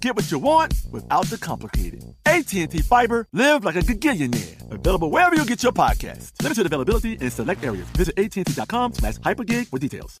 [0.00, 2.04] Get what you want without the complicated.
[2.26, 4.70] AT&T Fiber, live like a gigillionaire.
[4.70, 6.32] Available wherever you get your podcast.
[6.42, 7.86] Limited availability in select areas.
[7.90, 10.20] Visit AT&T.com slash hypergig for details.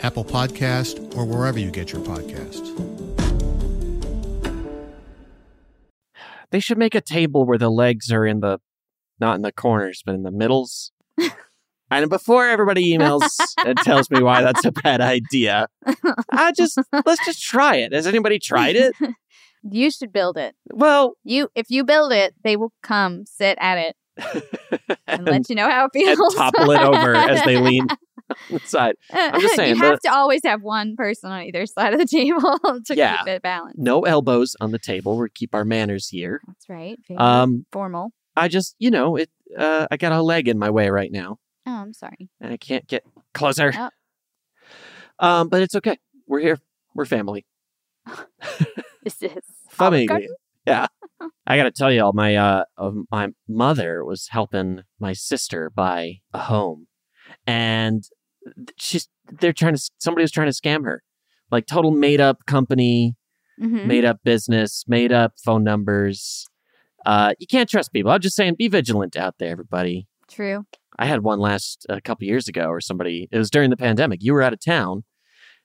[0.00, 2.74] Apple Podcast, or wherever you get your podcasts.
[6.50, 8.58] They should make a table where the legs are in the
[9.20, 10.92] not in the corners, but in the middles.
[11.90, 13.28] and before everybody emails
[13.64, 15.66] and tells me why that's a bad idea,
[16.30, 17.92] I just let's just try it.
[17.92, 18.94] Has anybody tried it?
[19.70, 20.54] You should build it.
[20.70, 23.96] Well, you if you build it, they will come sit at it
[25.08, 26.34] and, let you know how it and feels.
[26.36, 27.96] topple it over as they lean on
[28.50, 28.94] the side.
[29.12, 29.76] I'm just saying.
[29.76, 32.96] you have the- to always have one person on either side of the table to
[32.96, 33.18] Yeah.
[33.18, 33.78] keep it balanced.
[33.78, 35.18] no elbows on the table.
[35.18, 36.40] We keep our manners here.
[36.46, 36.98] That's right.
[37.08, 38.12] Very Um, formal.
[38.36, 39.30] I just, you know, it.
[39.56, 42.28] Uh, I got a leg in my way right now, Oh, I'm sorry.
[42.40, 43.02] and I can't get
[43.34, 43.72] closer.
[43.74, 43.88] Oh.
[45.18, 45.98] Um, but it's okay.
[46.26, 46.58] We're here.
[46.94, 47.46] We're family.
[49.04, 49.32] Is this
[49.70, 50.08] Family.
[50.66, 50.86] Yeah.
[51.46, 52.64] I got to tell y'all, my uh,
[53.10, 56.86] my mother was helping my sister buy a home,
[57.46, 58.04] and
[58.76, 59.08] she's
[59.40, 61.02] they're trying to somebody was trying to scam her,
[61.50, 63.14] like total made up company,
[63.60, 63.86] Mhm.
[63.86, 66.46] made up business, made up phone numbers.
[67.06, 68.10] Uh, you can't trust people.
[68.10, 70.06] I'm just saying, be vigilant out there, everybody.
[70.28, 70.64] True.
[70.98, 73.28] I had one last a couple years ago, or somebody.
[73.30, 74.22] It was during the pandemic.
[74.22, 75.04] You were out of town,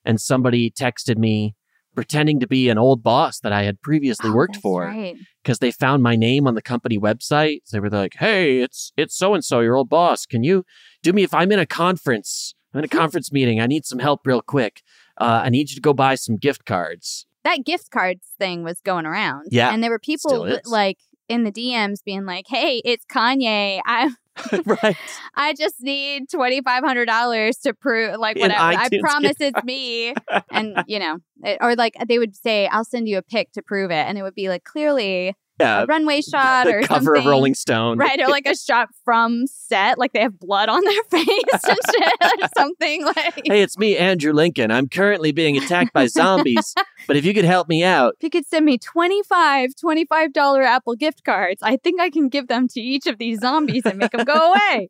[0.06, 1.56] and somebody texted me
[1.96, 5.16] pretending to be an old boss that I had previously Oh, worked for right.
[5.44, 7.60] because they found my name on the company website.
[7.72, 10.26] They were like, "Hey, it's it's so and so, your old boss.
[10.26, 10.66] Can you
[11.04, 12.56] do me if I'm in a conference?
[12.74, 13.60] I'm in a conference meeting.
[13.62, 14.82] I need some help real quick.
[15.18, 18.80] Uh, I need you to go buy some gift cards." That gift cards thing was
[18.82, 19.50] going around.
[19.52, 20.66] Yeah, And there were people still li- is.
[20.66, 20.98] like
[21.28, 23.82] in the DMs being like, "Hey, it's Kanye.
[23.86, 24.16] I'm.
[24.66, 24.96] right.
[25.36, 28.60] I just need twenty five hundred dollars to prove like whatever.
[28.60, 30.14] I promise it's me."
[30.50, 33.62] and you know, it, or like they would say, "I'll send you a pic to
[33.62, 37.26] prove it," and it would be like clearly Yeah, a runway shot or cover of.
[37.26, 41.04] Rolling Stone, Right, or like a shot from set, like they have blood on their
[41.12, 43.06] face and shit, or something.
[43.06, 44.72] Like, hey, it's me, Andrew Lincoln.
[44.72, 46.74] I'm currently being attacked by zombies,
[47.08, 50.96] but if you could help me out, if you could send me 25 $25 Apple
[50.96, 54.12] gift cards, I think I can give them to each of these zombies and make
[54.12, 54.90] them go away.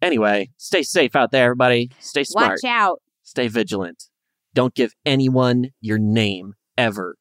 [0.00, 1.90] anyway, stay safe out there, everybody.
[1.98, 2.58] Stay smart.
[2.62, 3.00] Watch out.
[3.22, 4.04] Stay vigilant.
[4.52, 7.16] Don't give anyone your name ever.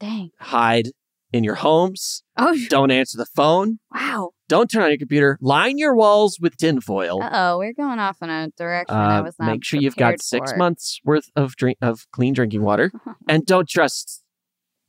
[0.00, 0.30] Dang.
[0.40, 0.88] Hide
[1.32, 2.22] in your homes.
[2.36, 3.78] Oh, Don't answer the phone.
[3.94, 4.30] wow.
[4.48, 5.38] Don't turn on your computer.
[5.40, 7.22] Line your walls with tinfoil.
[7.22, 9.46] Uh oh, we're going off in a direction I Uh, was not.
[9.46, 10.58] make sure you've got prepared six for.
[10.58, 12.92] months worth of drink of clean drinking water,
[13.28, 14.22] and don't trust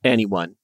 [0.02, 0.56] anyone.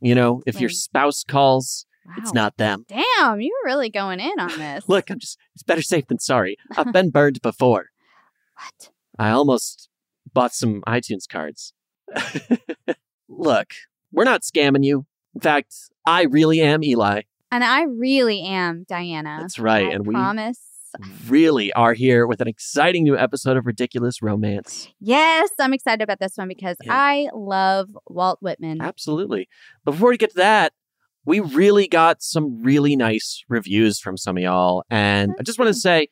[0.00, 0.74] You know, if your Right.
[0.76, 2.42] spouse calls, it's Wow.
[2.42, 2.84] not them.
[2.88, 4.84] Damn, you're really going in on this.
[4.88, 6.56] Look, I'm just, it's better safe than sorry.
[6.76, 7.86] I've been burned before.
[8.56, 8.90] What?
[9.18, 9.88] I almost
[10.32, 11.72] bought some iTunes cards.
[13.28, 13.70] Look,
[14.12, 15.06] we're not scamming you.
[15.34, 15.74] In fact,
[16.06, 17.22] I really am Eli.
[17.50, 19.38] And I really am Diana.
[19.40, 20.58] That's right, I and we- promise.
[21.26, 24.88] Really are here with an exciting new episode of Ridiculous Romance.
[25.00, 26.92] Yes, I'm excited about this one because Yeah.
[26.94, 28.82] I love Walt Whitman.
[28.82, 29.48] Absolutely.
[29.86, 30.74] But before we get to that,
[31.24, 34.84] we really got some really nice reviews from some of y'all.
[34.90, 36.08] And I just want to say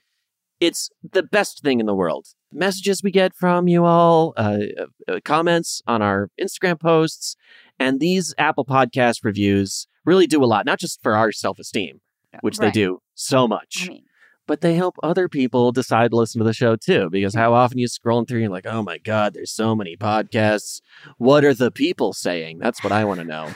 [0.61, 2.29] it's the best thing in the world.
[2.51, 4.61] Messages we get from you all, uh,
[5.09, 7.37] uh, comments on our Instagram posts,
[7.81, 12.01] and these Apple Podcast reviews really do a lot, not just for our self esteem,
[12.43, 13.87] which they do so much.
[13.87, 14.05] I mean,
[14.47, 17.09] but they help other people decide to listen to the show too.
[17.11, 19.97] Because how often you scrolling through, and you're like, oh my God, there's so many
[19.97, 20.81] podcasts.
[21.19, 22.59] What are the people saying?
[22.59, 23.49] That's what I want to know.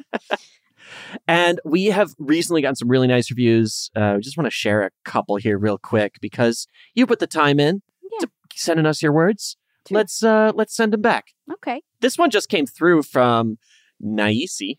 [1.28, 3.90] and we have recently gotten some really nice reviews.
[3.94, 7.26] Uh, we just want to share a couple here real quick because you put the
[7.26, 8.26] time in Yeah.
[8.26, 9.56] to sending us your words.
[9.90, 11.26] Let's uh let's send them back.
[11.54, 11.82] okay.
[12.02, 13.56] This one just came through from
[14.04, 14.78] Naisi,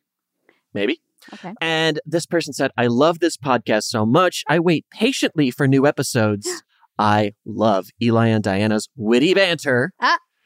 [0.74, 1.02] maybe.
[1.34, 1.54] Okay.
[1.62, 4.44] And this person said, I love this podcast so much.
[4.48, 6.48] I wait patiently for new episodes.
[7.00, 9.94] I love Eli and Diana's witty banter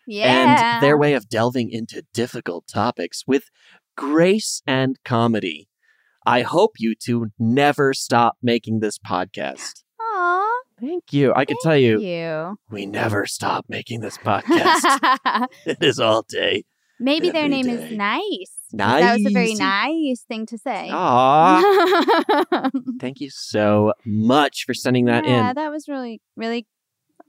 [0.08, 0.74] Yeah.
[0.78, 3.50] and their way of delving into difficult topics with
[3.98, 5.68] grace and comedy.
[6.26, 9.84] I hope you two never stop making this podcast.
[10.80, 11.34] Thank you.
[11.36, 12.58] I can tell you, you.
[12.70, 15.48] we never stop making this podcast.
[15.66, 16.66] it is all day.
[17.00, 17.74] Maybe their name day.
[17.74, 18.52] is nice.
[18.74, 19.02] Nice.
[19.04, 20.22] That was a very Nice.
[20.28, 20.90] thing to say.
[20.92, 22.70] Aw.
[23.00, 25.56] Thank you so much for sending that yeah, in.
[25.56, 26.68] that was really, really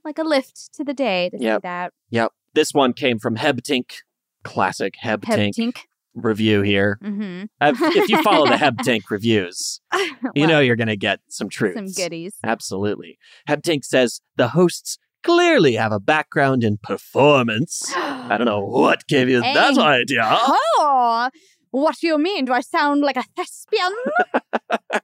[0.04, 1.58] like a lift to the day to Yep.
[1.58, 1.92] see that.
[2.10, 2.32] Yep.
[2.54, 3.98] This one came from Hebtink.
[4.44, 5.78] Classic Hebtink Hebtink.
[6.14, 6.98] Review here.
[7.02, 7.44] Mm-hmm.
[7.60, 9.80] If you follow the Hebtink reviews,
[10.34, 11.76] you know you're going to get some truths.
[11.76, 12.34] some goodies.
[12.44, 13.18] Absolutely.
[13.48, 17.92] Hebtink says the hosts clearly have a background in performance.
[17.94, 20.22] I don't know what gave you that idea.
[20.24, 21.30] Oh,
[21.70, 22.46] what do you mean?
[22.46, 23.92] Do I sound like a thespian?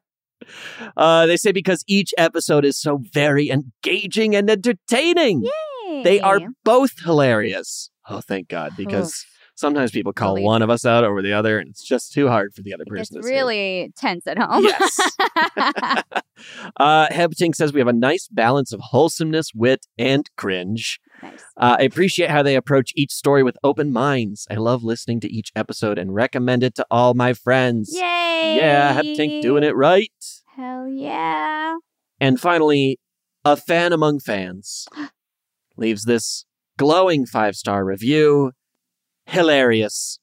[0.97, 5.43] Uh, they say because each episode is so very engaging and entertaining.
[6.05, 7.91] They are both hilarious.
[8.09, 9.25] Oh, thank God, because
[9.55, 12.29] sometimes people call Believe- one of us out over the other, and it's just too
[12.29, 13.19] hard for the other person.
[13.19, 14.65] It's really tense at home.
[14.65, 15.01] Yes.
[16.77, 20.99] Uh, Hebtink says we have a nice balance of wholesomeness, wit, and cringe.
[21.23, 21.41] nice.
[21.57, 24.47] Uh, I appreciate how they approach each story with open minds.
[24.51, 27.91] I love listening to each episode and recommend it to all my friends.
[27.95, 28.57] Yay!
[28.57, 30.11] Yeah, Hebtink doing it right.
[30.57, 31.77] Hell yeah.
[32.21, 32.99] And finally,
[33.45, 34.87] a fan among fans
[35.77, 36.45] leaves this
[36.77, 38.53] glowing five star review.
[39.27, 40.19] Hilarious.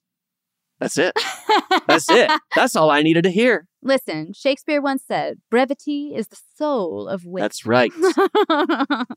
[0.79, 1.13] That's it.
[1.87, 2.31] That's it.
[2.55, 3.67] That's all I needed to hear.
[3.83, 7.41] Listen, Shakespeare once said, brevity is the soul of wit.
[7.41, 7.91] That's right.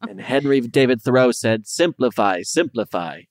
[0.09, 3.23] And Henry David Thoreau said, simplify, simplify.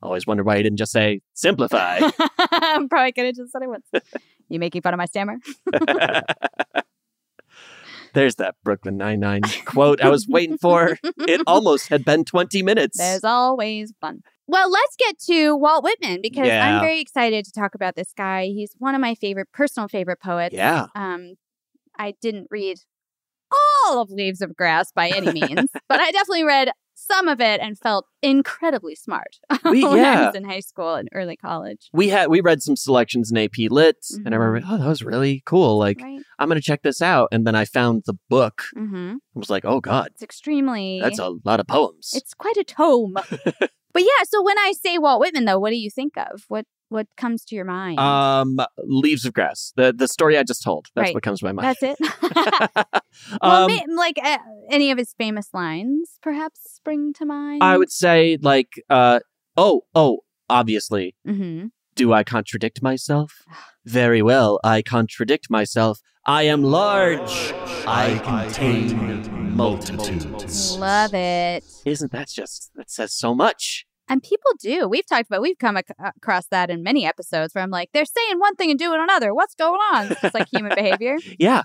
[0.00, 1.98] Always wonder why he didn't just say, simplify.
[2.38, 3.86] I'm probably could have just said it once.
[4.48, 5.38] You making fun of my stammer?
[8.14, 10.98] There's that Brooklyn Nine-Nine quote I was waiting for.
[11.02, 12.98] It almost had been 20 minutes.
[12.98, 14.22] There's always fun.
[14.52, 16.62] Well, let's get to Walt Whitman because Yeah.
[16.76, 18.44] I'm very excited to talk about this guy.
[18.44, 20.54] He's one of my favorite, personal favorite poets.
[20.54, 20.88] Yeah.
[20.94, 21.36] Um,
[21.98, 22.76] I didn't read
[23.50, 26.68] all of Leaves of Grass by any means, but I definitely read
[27.06, 31.08] some of it and felt incredibly smart We- when I was in high school and
[31.12, 31.88] early college.
[31.92, 34.74] we had we read some selections in AP Lit, and I remember, Mm-hmm.
[34.74, 35.78] oh, that was really cool.
[35.78, 36.20] Like, Right.
[36.38, 37.28] I'm gonna check this out.
[37.32, 38.62] And then I found the book.
[38.76, 39.14] Mm-hmm.
[39.14, 41.00] I was like, oh god, It's extremely.
[41.02, 42.10] that's a lot of poems.
[42.14, 43.14] It's quite a tome.
[43.94, 46.44] but yeah, so when I say Walt Whitman, though, what do you think of?
[46.48, 47.98] What what comes to your mind?
[47.98, 50.86] um, Leaves of Grass, the the story I just told.
[50.94, 51.14] That's Right.
[51.14, 51.76] what comes to my mind.
[51.80, 52.82] That's it.
[53.42, 54.38] well, Um, ma- like uh,
[54.70, 57.62] any of his famous lines, perhaps spring to mind.
[57.62, 59.20] I would say like, uh,
[59.56, 63.44] oh, oh, obviously, hmm do I contradict myself?
[63.84, 66.00] Very well, I contradict myself.
[66.26, 67.52] I am large.
[67.86, 70.78] I contain multitudes.
[70.78, 71.64] Love it.
[71.84, 73.84] Isn't that just that says so much?
[74.08, 74.88] And people do.
[74.88, 75.42] We've talked about.
[75.42, 78.70] We've come ac- across that in many episodes where I'm like, they're saying one thing
[78.70, 79.32] and doing another.
[79.32, 80.12] What's going on?
[80.12, 81.18] It's just like human behavior.
[81.38, 81.62] Yeah,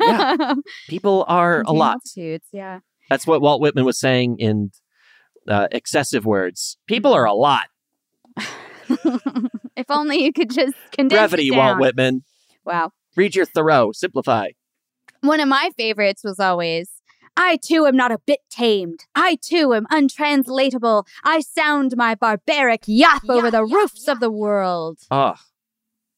[0.00, 0.54] yeah.
[0.88, 1.98] people are a lot.
[2.04, 2.46] Multitudes.
[2.52, 2.80] Yeah.
[3.10, 4.70] That's what Walt Whitman was saying in
[5.48, 6.78] uh, excessive words.
[6.86, 7.66] People are a lot.
[9.76, 11.80] if only you could just condense Brevity, it Walt.
[11.80, 12.22] Whitman.
[12.64, 12.92] Wow.
[13.16, 13.92] Read your Thoreau.
[13.92, 14.50] Simplify.
[15.22, 16.90] One of my favorites was always
[17.40, 19.00] I too am not a bit tamed.
[19.14, 21.06] I too am untranslatable.
[21.24, 24.98] I sound my barbaric yap over the roofs of the world.
[25.10, 25.34] Oh,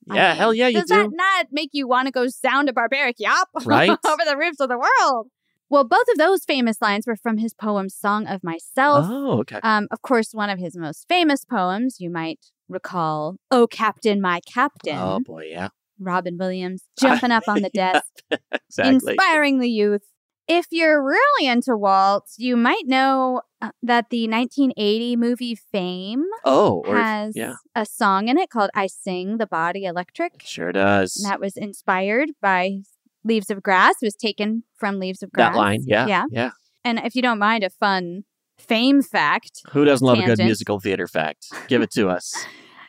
[0.08, 0.94] I yeah, mean, hell yeah, you Does do.
[0.96, 3.90] that not make you want to go sound a barbaric yap Right?
[3.90, 5.28] over the roofs of the world?
[5.68, 9.06] Well, both of those famous lines were from his poem Song of Myself.
[9.08, 9.60] Oh, okay.
[9.62, 14.40] Um, of course, one of his most famous poems you might recall, "Oh Captain, My
[14.52, 15.68] Captain." Oh boy, yeah,
[16.00, 18.04] Robin Williams jumping up on the desk,
[18.50, 19.12] exactly.
[19.12, 20.02] inspiring the youth.
[20.52, 26.82] If you're really into Waltz, you might know uh, that the 1980 movie Fame Oh,
[26.86, 30.42] or has yeah, a song in it called I Sing the Body Electric.
[30.44, 31.16] sure does.
[31.16, 32.78] And that was inspired by
[33.22, 33.94] Leaves of Grass.
[34.02, 35.52] It was taken from Leaves of Grass.
[35.52, 36.24] That line, yeah, Yeah.
[36.30, 36.50] yeah.
[36.84, 38.24] And if you don't mind a fun
[38.58, 41.46] fame fact, Who doesn't love a good musical theater fact?
[41.68, 42.34] Give it to us.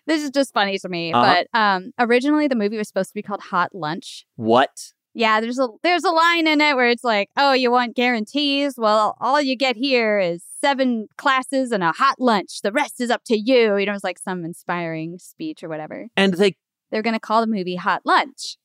[0.07, 1.13] this is just funny to me.
[1.13, 1.43] Uh-huh.
[1.53, 4.25] But um, originally the movie was supposed to be called Hot Lunch.
[4.35, 4.71] What?
[5.13, 8.75] Yeah, there's a there's a line in it where it's like, "Oh, you want guarantees?
[8.77, 12.61] Well, all you get here is seven classes and a hot lunch.
[12.63, 16.07] The rest is up to you." You know, it's like some inspiring speech or whatever.
[16.15, 16.55] And they
[16.91, 18.57] They're gonna call the movie Hot Lunch.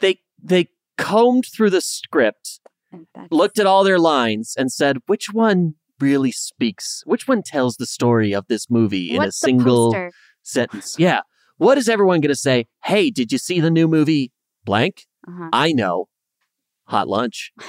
[0.00, 2.60] they they combed through the script,
[3.30, 7.86] looked at all their lines, and said which one really speaks, which one tells the
[7.86, 10.12] story of this movie in a What's single poster?
[10.44, 10.96] sentence.
[10.96, 11.22] Yeah.
[11.56, 12.66] What is everyone going to say?
[12.84, 14.30] Hey, did you see the new movie?
[14.64, 15.06] Blank.
[15.26, 15.48] Uh-huh.
[15.52, 16.08] I know.
[16.84, 17.52] Hot lunch.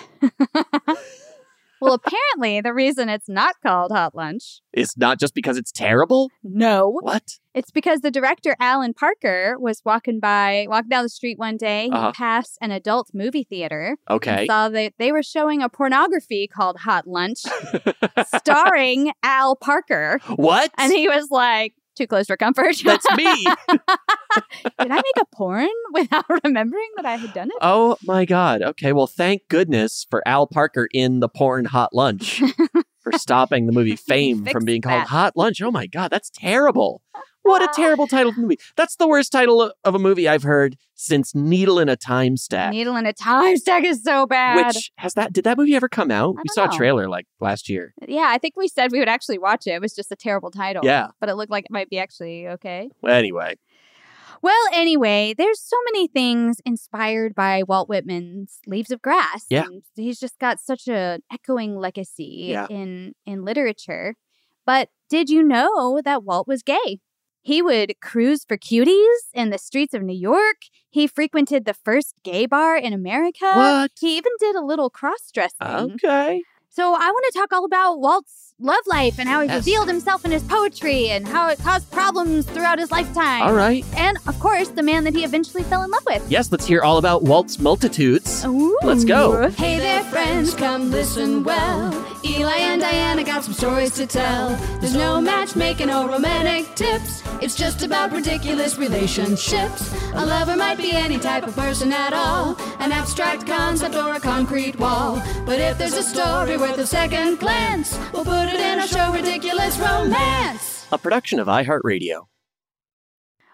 [1.82, 6.30] Well, apparently the reason it's not called Hot Lunch, It's not just because it's terrible.
[6.44, 7.24] no, What?
[7.54, 11.86] it's because the director Alan Parker was walking by, walking down the street one day,
[11.86, 12.12] he Uh-huh.
[12.12, 13.96] passed an adult movie theater.
[14.10, 14.46] and Okay.
[14.46, 17.44] saw that they were showing a pornography called Hot Lunch,
[18.36, 20.72] starring Al Parker, What?
[20.78, 23.46] and he was like, "Too close for comfort." That's me.
[24.80, 27.58] Did I make a porn without remembering that I had done it?
[27.62, 28.62] oh my God.
[28.62, 28.94] Okay.
[28.94, 32.42] Well, thank goodness for Al Parker in the porn Hot Lunch
[33.02, 35.08] for stopping the movie Fame from being called that.
[35.08, 35.62] Hot Lunch.
[35.62, 36.10] Oh my God.
[36.10, 37.02] That's terrible.
[37.50, 38.58] What a terrible title movie.
[38.76, 42.72] That's the worst title of a movie I've heard since Needle in a Time Stack.
[42.72, 44.68] Needle in a time stack is so bad.
[44.68, 45.34] Which has that?
[45.34, 46.36] Did that movie ever come out?
[46.36, 46.72] We saw know.
[46.74, 47.94] a trailer like last year.
[48.08, 49.72] yeah, I think we said we would actually watch it.
[49.72, 50.84] It was just a terrible title.
[50.86, 51.08] Yeah.
[51.20, 52.90] but it looked like it might be actually okay.
[53.02, 53.56] Well, anyway,
[54.42, 59.46] Well, anyway, there's so many things inspired by Walt Whitman's Leaves of Grass.
[59.50, 59.66] Yeah.
[59.66, 62.68] and he's just got such an echoing legacy Yeah.
[62.70, 64.16] in in literature.
[64.66, 67.00] But did you know that Walt was gay?
[67.42, 70.58] He would cruise for cuties in the streets of New York.
[70.90, 73.52] He frequented the first gay bar in America.
[73.54, 73.92] What?
[74.00, 75.94] He even did a little cross dressing.
[75.94, 76.42] okay.
[76.70, 79.58] So I want to talk all about Walt's love life and how he Yes.
[79.66, 83.42] revealed himself in his poetry and how it caused problems throughout his lifetime.
[83.44, 83.86] All right.
[83.96, 86.24] And of course, the man that he eventually fell in love with.
[86.30, 88.44] Yes, let's hear all about Walt's multitudes.
[88.46, 88.78] Ooh.
[88.84, 89.50] Let's go.
[89.52, 91.94] Hey there, friends, come listen well.
[92.26, 94.50] Eli and Diana got some stories to tell.
[94.82, 97.24] There's no matchmaking or romantic tips.
[97.42, 99.90] It's just about ridiculous relationships.
[100.14, 104.20] A lover might be any type of person at all, an abstract concept or a
[104.20, 105.22] concrete wall.
[105.46, 109.12] But if there's a story worth a second glance, we'll put it in our show,
[109.14, 110.88] Ridiculous Romance.
[110.92, 112.26] A production of iHeartRadio.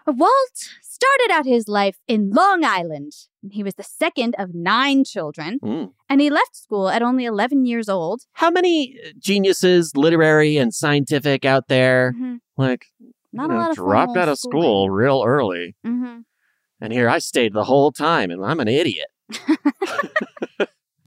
[0.06, 3.12] Walt started out his life in Long Island.
[3.50, 5.92] He was the second of nine children, Mm.
[6.08, 8.22] and he left school at only 11 years old.
[8.32, 12.38] How many geniuses, literary and scientific, out there, Mhm.
[12.56, 12.86] like,
[13.32, 14.62] Not you know, lot of dropped out of schooling.
[14.62, 15.74] school real early?
[15.84, 16.20] hmm
[16.80, 19.08] And here I stayed the whole time, and I'm an idiot.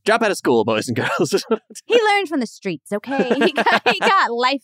[0.10, 1.46] Drop out of school, boys and girls.
[1.86, 3.30] He learned from the streets, okay?
[3.46, 4.64] He got, he got life.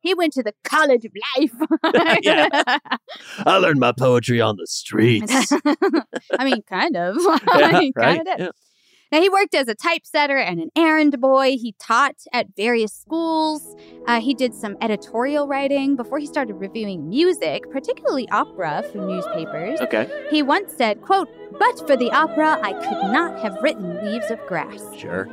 [0.00, 1.52] He went to the college of life.
[2.22, 2.48] Yeah.
[3.46, 5.52] I learned my poetry on the streets.
[6.38, 7.16] I mean, kind of.
[7.20, 8.16] Yeah, right?
[8.16, 8.38] kinda did.
[8.38, 8.48] Yeah.
[9.12, 11.52] Now, he worked as a typesetter and an errand boy.
[11.52, 13.76] He taught at various schools.
[14.06, 19.80] Uh, he did some editorial writing before he started reviewing music, particularly opera for newspapers.
[19.80, 20.26] Okay.
[20.30, 24.44] He once said, quote, but for the opera, I could not have written Leaves of
[24.46, 24.82] Grass.
[24.96, 25.28] Sure.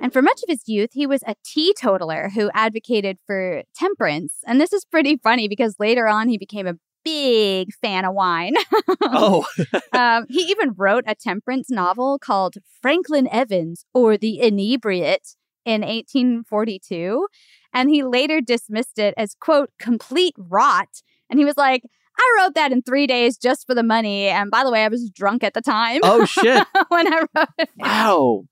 [0.00, 4.34] And for much of his youth, he was a teetotaler who advocated for temperance.
[4.44, 6.74] And this is pretty funny because later on he became a
[7.04, 8.54] big fan of wine.
[9.02, 9.44] Oh,
[9.92, 17.26] um, he even wrote a temperance novel called Franklin Evans or The Inebriate in 1842.
[17.74, 20.88] And he later dismissed it as, quote, complete rot.
[21.30, 21.82] And he was like,
[22.18, 24.26] I wrote that in three days just for the money.
[24.26, 26.00] And by the way, I was drunk at the time.
[26.02, 26.66] oh shit.
[26.88, 27.70] when I wrote it.
[27.78, 28.44] Wow.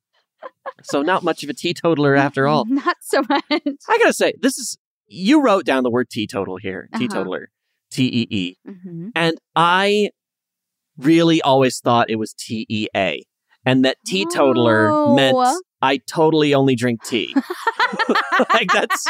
[0.82, 2.64] So not much of a teetotaler after all.
[2.64, 3.42] Not so much.
[3.50, 7.24] I gotta say, this is you wrote down the word teetotal here, Uh-huh.
[7.90, 9.10] T E E, Mhm.
[9.14, 10.10] and I
[10.96, 13.22] really always thought it was T E A,
[13.66, 15.14] and that teetotaler Oh.
[15.14, 15.36] meant
[15.82, 17.34] I totally only drink tea.
[18.52, 19.06] like that's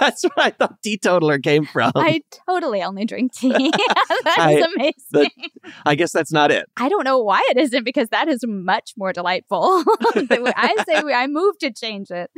[0.00, 1.92] that's what I thought teetotaler came from.
[1.94, 3.50] I totally only drink tea.
[4.24, 4.94] That's I- amazing.
[5.12, 5.30] the-
[5.84, 6.66] I guess that's not it.
[6.78, 9.82] I don't know why it isn't because that is much more delightful.
[10.14, 12.30] I say we, I move to change it.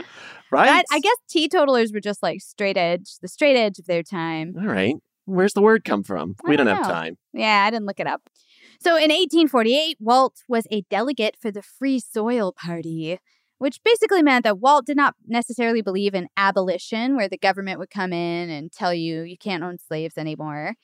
[0.50, 0.84] Right?
[0.90, 4.54] I guess teetotalers were just like straight edge, the straight edge of their time.
[4.60, 4.96] All right.
[5.30, 6.36] Where's the word come from?
[6.44, 7.18] I we don't don't have time.
[7.32, 8.22] Yeah, I didn't look it up.
[8.80, 13.18] So in 1848, Walt was a delegate for the Free Soil Party,
[13.58, 17.90] which basically meant that Walt did not necessarily believe in abolition, where the government would
[17.90, 20.74] come in and tell you you can't own slaves anymore.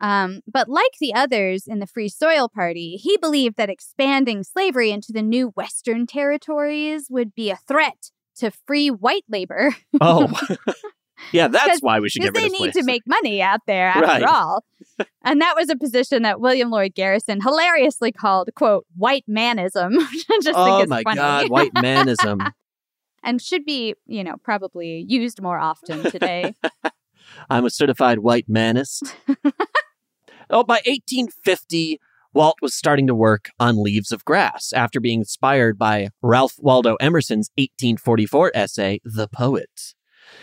[0.00, 4.90] Um, but like the others in the Free Soil Party, he believed that expanding slavery
[4.90, 9.76] into the new Western territories would be a threat to free white labor.
[10.00, 10.32] Oh.
[11.32, 13.42] yeah, that's why we should get Because rid they of They need to make money
[13.42, 14.22] out there after Right.
[14.22, 14.64] all.
[15.22, 19.96] and that was a position that William Lloyd Garrison hilariously called, quote, white manism.
[20.42, 21.16] just oh think my funny.
[21.16, 22.50] god, white manism.
[23.22, 26.54] and should be, you know, probably used more often today.
[27.50, 29.14] I'm a certified white manist.
[30.50, 32.00] oh, by 1850,
[32.32, 36.96] Walt was starting to work on Leaves of Grass after being inspired by Ralph Waldo
[37.00, 39.94] Emerson's 1844 essay, The Poet.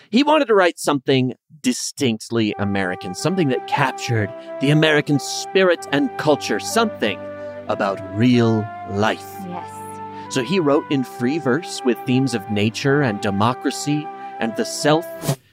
[0.09, 6.59] He wanted to write something distinctly American, something that captured the American spirit and culture,
[6.59, 7.19] something
[7.67, 9.25] about real life.
[9.47, 10.33] yes.
[10.33, 14.07] So he wrote in free verse with themes of nature and democracy
[14.39, 15.05] and the self,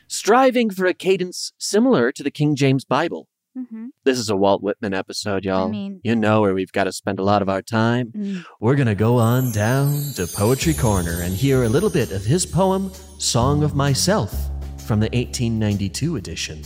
[0.08, 3.28] striving for a cadence similar to the King James Bible.
[3.54, 5.68] Hmm This is a Walt Whitman episode, y'all.
[5.68, 8.12] mean- you know where we've got to spend a lot of our time.
[8.16, 8.44] Mm.
[8.60, 12.24] We're going to go on down to Poetry Corner and hear a little bit of
[12.24, 14.32] his poem, Song of Myself,
[14.86, 16.62] from the 1892 edition.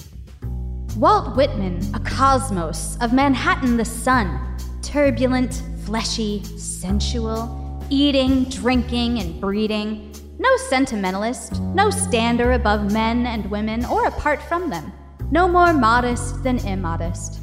[0.97, 10.11] Walt Whitman, a cosmos of Manhattan the son, turbulent, fleshy, sensual, eating, drinking, and breeding.
[10.39, 14.91] No sentimentalist, no stander above men and women or apart from them.
[15.31, 17.39] No more modest than immodest.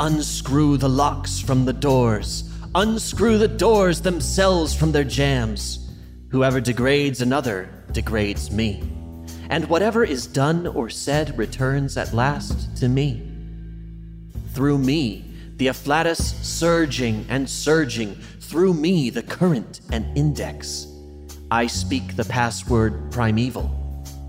[0.00, 2.50] Unscrew the locks from the doors.
[2.74, 5.88] Unscrew the doors themselves from their jambs.
[6.30, 8.82] Whoever degrades another degrades me.
[9.50, 13.22] And whatever is done or said returns at last to me.
[14.52, 15.24] Through me,
[15.58, 20.88] the afflatus surging and surging, through me, the current and index.
[21.52, 23.70] I speak the password primeval.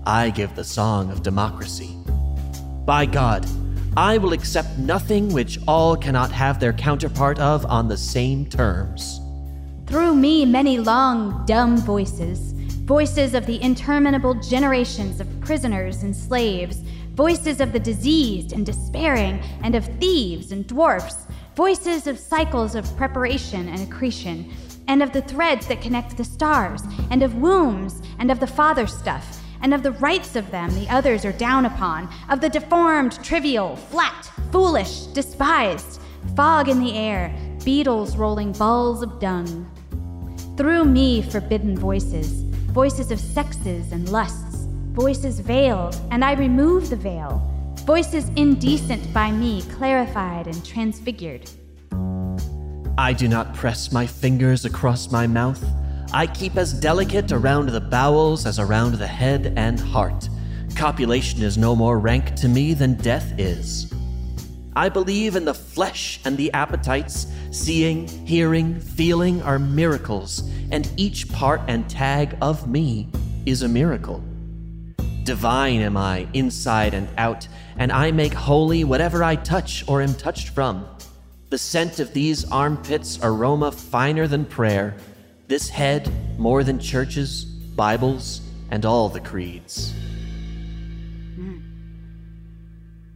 [0.06, 2.01] I give the song of democracy.
[2.84, 3.46] By God,
[3.96, 9.20] I will accept nothing which all cannot have their counterpart of on the same terms.
[9.86, 16.78] Through me, many long, dumb voices, voices of the interminable generations of prisoners and slaves,
[17.14, 22.96] voices of the diseased and despairing, and of thieves and dwarfs, voices of cycles of
[22.96, 24.52] preparation and accretion,
[24.88, 28.88] and of the threads that connect the stars, and of wombs, and of the father
[28.88, 33.22] stuff, and of the rights of them the others are down upon, of the deformed,
[33.24, 36.00] trivial, flat, foolish, despised,
[36.36, 39.68] fog in the air, beetles rolling balls of dung.
[40.56, 46.96] Through me, forbidden voices, voices of sexes and lusts, voices veiled, and I remove the
[46.96, 47.48] veil,
[47.86, 51.50] voices indecent by me, clarified and transfigured.
[52.98, 55.64] I do not press my fingers across my mouth.
[56.14, 60.28] I keep as delicate around the bowels as around the head and heart.
[60.76, 63.90] Copulation is no more rank to me than death is.
[64.76, 67.28] I believe in the flesh and the appetites.
[67.50, 73.08] Seeing, hearing, feeling are miracles, and each part and tag of me
[73.46, 74.22] is a miracle.
[75.24, 77.48] Divine am I, inside and out,
[77.78, 80.86] and I make holy whatever I touch or am touched from.
[81.48, 84.94] The scent of these armpits aroma finer than prayer,
[85.52, 89.92] this head more than churches, Bibles, and all the creeds.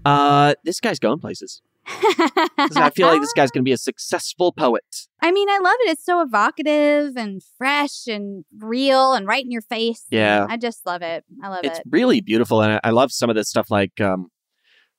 [0.04, 1.62] Uh, this guy's going places.
[1.86, 4.84] I feel like this guy's going to be a successful poet.
[5.22, 5.92] I mean, I love it.
[5.92, 10.04] It's so evocative and fresh and real and right in your face.
[10.10, 10.46] Yeah.
[10.46, 11.24] I just love it.
[11.42, 11.82] I love It's it.
[11.86, 14.28] It's really beautiful, and I, I love some of this stuff like, um,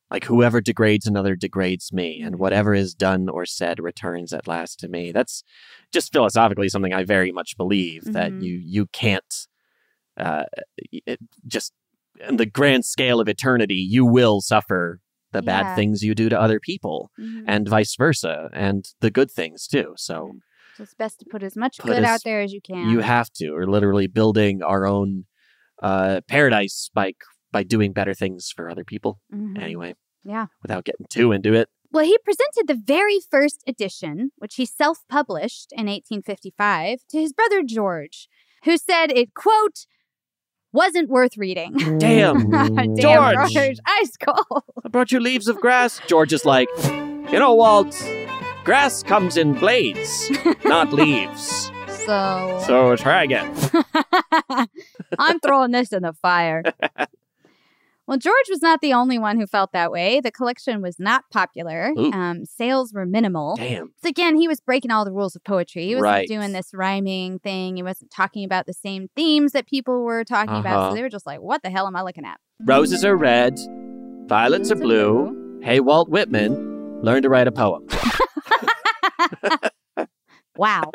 [0.10, 4.80] like whoever degrades another degrades me, and whatever is done or said returns at last
[4.80, 5.12] to me.
[5.12, 5.44] That's
[5.92, 8.42] just philosophically something I very much believe that Mhm.
[8.44, 9.48] you you can't,
[10.18, 10.46] uh,
[10.92, 11.74] it, just
[12.28, 15.00] in the grand scale of eternity, you will suffer
[15.34, 15.46] the Yeah.
[15.64, 17.44] bad things you do to other people, Mhm.
[17.48, 19.94] and vice versa, and the good things too.
[19.98, 20.32] So.
[20.78, 22.90] So it's best to put as much Put good as- out there as you can.
[22.90, 23.52] You have to.
[23.52, 25.26] We're literally building our own
[25.84, 27.14] uh, paradise by
[27.52, 29.20] by doing better things for other people.
[29.34, 29.62] Mhm.
[29.62, 30.48] Anyway, Yeah.
[30.62, 35.00] without getting too into it, Well, he presented the very first edition, which he self
[35.08, 38.28] published in 1855, to his brother George,
[38.66, 39.86] who said it, quote,
[40.74, 41.74] wasn't worth reading.
[41.98, 42.50] Damn.
[42.76, 43.52] Damn, George.
[43.54, 43.78] George.
[43.88, 44.64] Ice cold.
[44.86, 46.02] I brought you leaves of grass.
[46.08, 46.68] George is like,
[47.32, 47.96] you know, Walt,
[48.66, 50.30] grass comes in blades,
[50.66, 51.72] not leaves.
[52.06, 53.54] So, So try again.
[55.20, 56.64] I'm throwing this in the fire.
[58.08, 60.22] Well, George was not the only one who felt that way.
[60.22, 61.92] The collection was not popular.
[61.98, 63.58] Um, sales were minimal.
[63.58, 63.92] Damn.
[64.02, 65.88] So again, he was breaking all the rules of poetry.
[65.88, 66.28] He wasn't Right.
[66.28, 67.76] doing this rhyming thing.
[67.76, 70.78] He wasn't talking about the same themes that people were talking about.
[70.78, 70.90] Uh-huh.
[70.92, 73.60] So they were just like, "What the hell am I looking at?" Roses are red,
[74.28, 75.60] violets are blue.
[75.62, 77.86] Hey, Walt Whitman, learn to write a poem.
[80.58, 80.92] Wow.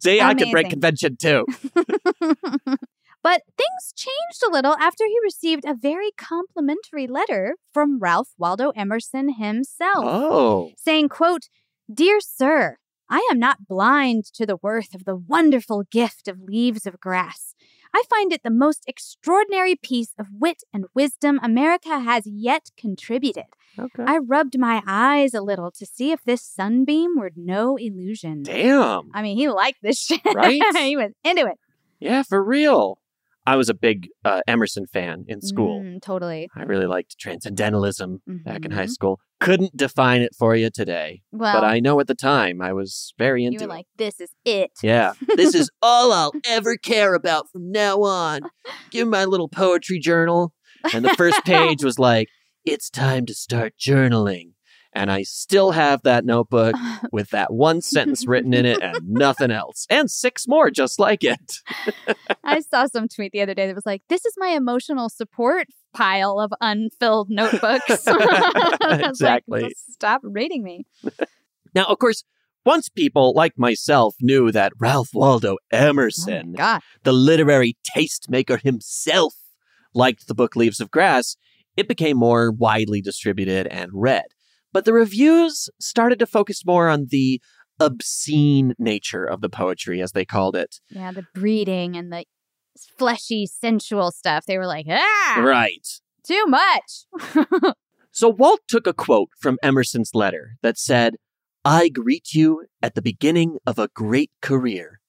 [0.00, 1.44] See, I can break convention too.
[3.26, 8.70] But things changed a little after he received a very complimentary letter from Ralph Waldo
[8.76, 10.04] Emerson himself.
[10.06, 10.70] Oh.
[10.78, 11.48] saying, quote,
[11.92, 12.76] Dear Sir,
[13.10, 17.56] I am not blind to the worth of the wonderful gift of leaves of grass.
[17.92, 23.46] I find it the most extraordinary piece of wit and wisdom America has yet contributed.
[23.76, 24.04] Okay.
[24.06, 28.44] I rubbed my eyes a little to see if this sunbeam were no illusion.
[28.44, 29.10] Damn.
[29.12, 30.20] I mean, he liked this shit.
[30.32, 30.62] Right?
[30.76, 31.58] he was into it.
[31.98, 33.00] Yeah, for real.
[33.46, 35.80] I was a big uh, Emerson fan in school.
[35.82, 36.48] Mm, totally.
[36.56, 38.90] I really liked transcendentalism back in high Mhm.
[38.90, 39.20] school.
[39.40, 41.22] Couldn't define it for you today.
[41.30, 43.74] Well, but I know at the time I was very you into were it.
[43.74, 44.72] like, this is it.
[44.82, 45.12] Yeah.
[45.36, 48.40] this is all I'll ever care about from now on.
[48.90, 50.52] Give me my little poetry journal.
[50.92, 52.28] And the first page was like,
[52.64, 54.52] it's time to start journaling.
[54.96, 56.74] And I still have that notebook
[57.12, 59.86] with that one sentence written in it and nothing else.
[59.90, 61.60] And six more just like it.
[62.42, 65.68] I saw some tweet the other day that was like, "This is my emotional support
[65.92, 69.74] pile of unfilled notebooks." Was like, Exactly.
[69.90, 70.86] Stop reading me.
[71.74, 72.24] Now, of course,
[72.64, 76.80] once people like myself knew that Ralph Waldo Emerson, oh God.
[77.02, 79.34] the literary tastemaker himself,
[79.94, 81.36] liked the book Leaves of Grass,
[81.76, 84.24] it became more widely distributed and read.
[84.76, 87.40] But the reviews started to focus more on the
[87.80, 90.80] obscene nature of the poetry, as they called it.
[90.90, 92.26] Yeah, the breeding and the
[92.98, 94.44] fleshy, sensual stuff.
[94.44, 95.88] They were like, "Ah, Right.
[96.22, 97.06] too much."
[98.12, 101.16] So Walt took a quote from Emerson's letter that said,
[101.64, 105.00] I greet you at the beginning of a great career.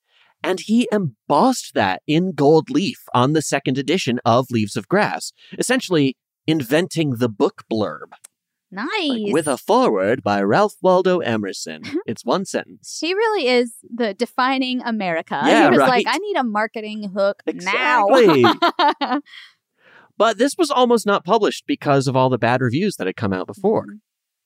[0.41, 5.33] And he embossed that in gold leaf on the second edition of Leaves of Grass,
[5.59, 6.15] essentially
[6.47, 8.11] inventing the book blurb
[8.71, 9.09] nice.
[9.09, 11.81] like, with a foreword by Ralph Waldo Emerson.
[12.05, 12.97] it's one sentence.
[13.01, 15.39] he really is the defining America.
[15.45, 16.05] Yeah, he was right.
[16.05, 18.41] like, "I need a marketing hook Exactly.
[18.41, 19.21] now."
[20.17, 23.33] But this was almost not published because of all the bad reviews that had come
[23.33, 23.83] out before.
[23.83, 23.97] Mm-hmm.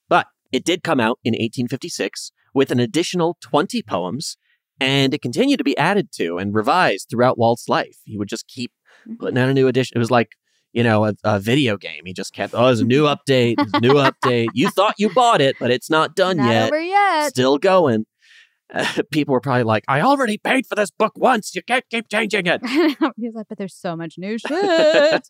[0.09, 4.35] But it did come out in 1856 with an additional 20 poems,
[4.81, 7.99] and it continued to be added to and revised throughout Walt's life.
[8.03, 8.71] He would just keep
[9.07, 9.15] Mm-hmm.
[9.15, 9.95] putting out a new edition.
[9.95, 10.33] It was like,
[10.73, 12.03] you know, a, a video game.
[12.05, 14.47] He just kept, oh, there's a new update, a new update.
[14.53, 16.67] You thought you bought it, but it's not done Not yet.
[16.67, 17.29] over yet.
[17.29, 18.05] Still going.
[18.73, 21.53] Uh, people were probably like, I already paid for this book once.
[21.55, 22.61] You can't keep changing it.
[23.17, 24.51] He's like, "But there's so much new shit."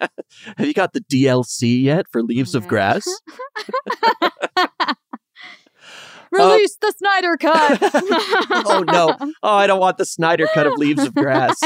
[0.57, 3.07] Have you got the DLC yet for Leaves of Grass?
[6.33, 7.79] Uh, release the Snyder cut.
[8.65, 9.17] oh no!
[9.43, 11.59] Oh, I don't want the Snyder cut of Leaves of Grass.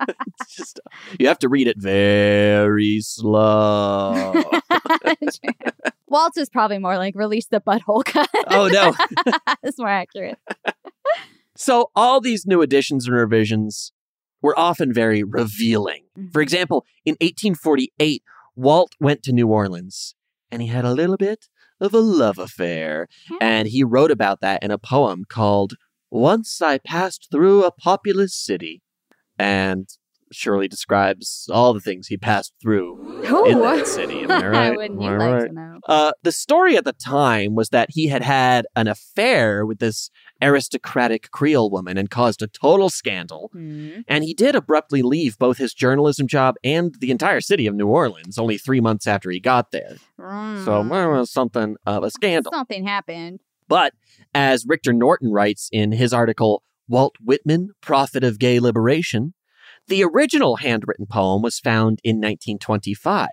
[0.48, 0.80] just
[1.18, 4.42] you have to read it very slow.
[6.08, 8.28] Walt is probably more like release the butthole cut.
[8.48, 8.94] oh no!
[9.62, 10.38] That's more accurate.
[11.56, 13.92] So all these new additions and revisions
[14.42, 16.04] were often very revealing.
[16.16, 16.30] Mm-hmm.
[16.30, 18.22] For example, in 1848,
[18.56, 20.14] Walt went to New Orleans
[20.50, 21.48] and he had a little bit
[21.80, 23.08] of a love affair.
[23.28, 23.36] Hmm.
[23.40, 25.74] And he wrote about that in a poem called
[26.10, 28.82] Once I Passed Through a Populous City.
[29.38, 29.88] And
[30.32, 34.22] surely describes all the things he passed through in that city.
[34.22, 34.76] Am I right?
[34.76, 35.46] Wouldn't you like right?
[35.48, 35.78] to know?
[35.86, 40.10] Uh, the story at the time was that he had had an affair with this
[40.42, 43.50] aristocratic Creole woman and caused a total scandal.
[43.52, 44.00] Hmm.
[44.08, 47.86] And he did abruptly leave both his journalism job and the entire city of New
[47.88, 49.96] Orleans only three months after he got there.
[50.18, 50.88] So Mm.
[50.90, 52.52] well, it was something of a scandal.
[52.52, 53.40] Something happened.
[53.68, 53.92] But
[54.34, 59.34] as Rictor Norton writes in his article, Walt Whitman, Prophet of Gay Liberation,
[59.88, 63.28] the original handwritten poem was found in 1925.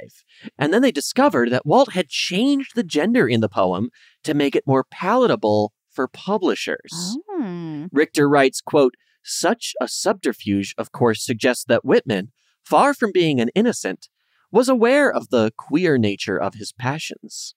[0.58, 3.90] And then they discovered that Walt had changed the gender in the poem
[4.24, 7.18] to make it more palatable for publishers.
[7.30, 7.86] Hmm.
[7.92, 12.32] Rictor writes, quote, such a subterfuge, of course, suggests that Whitman,
[12.64, 14.08] far from being an innocent,
[14.52, 17.56] was aware of the queer nature of his passions.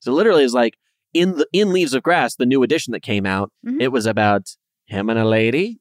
[0.00, 0.76] So literally is like,
[1.12, 3.80] in the in Leaves of Grass, the new edition that came out, Mhm.
[3.80, 5.80] it was about him and a lady.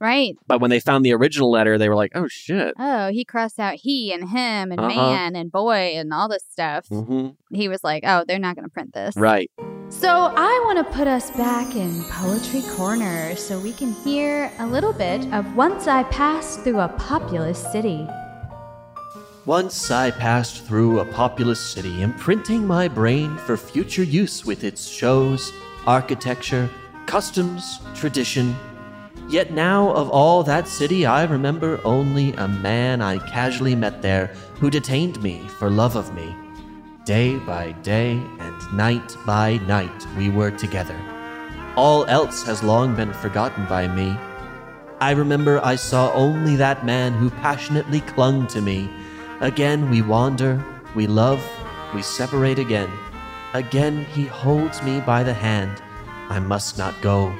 [0.00, 0.34] Right.
[0.46, 3.60] But when they found the original letter, they were like, "Oh shit." Oh, he crossed
[3.60, 4.88] out he and him and Uh-huh.
[4.88, 6.86] man and boy and all this stuff.
[6.88, 9.14] hmm He was like, oh, they're not going to print this.
[9.16, 9.50] Right.
[9.90, 14.66] So I want to put us back in Poetry Corner so we can hear a
[14.66, 18.06] little bit of Once I Passed Through a Populous City.
[19.46, 24.86] Once I passed through a populous city, imprinting my brain for future use with its
[24.86, 25.52] shows,
[25.86, 26.70] architecture,
[27.06, 28.54] customs, tradition.
[29.30, 34.34] Yet now, of all that city, I remember only a man I casually met there
[34.58, 36.34] who detained me for love of me.
[37.04, 40.98] Day by day and night by night, we were together.
[41.76, 44.18] All else has long been forgotten by me.
[45.00, 48.90] I remember I saw only that man who passionately clung to me.
[49.40, 50.62] Again we wander,
[50.96, 51.40] we love,
[51.94, 52.90] we separate again.
[53.54, 55.80] Again he holds me by the hand.
[56.28, 57.32] I must not go.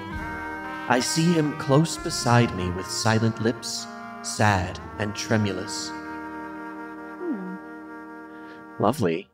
[0.91, 3.87] I see him close beside me with silent lips,
[4.23, 5.91] sad and tremulous.
[8.79, 9.29] Lovely.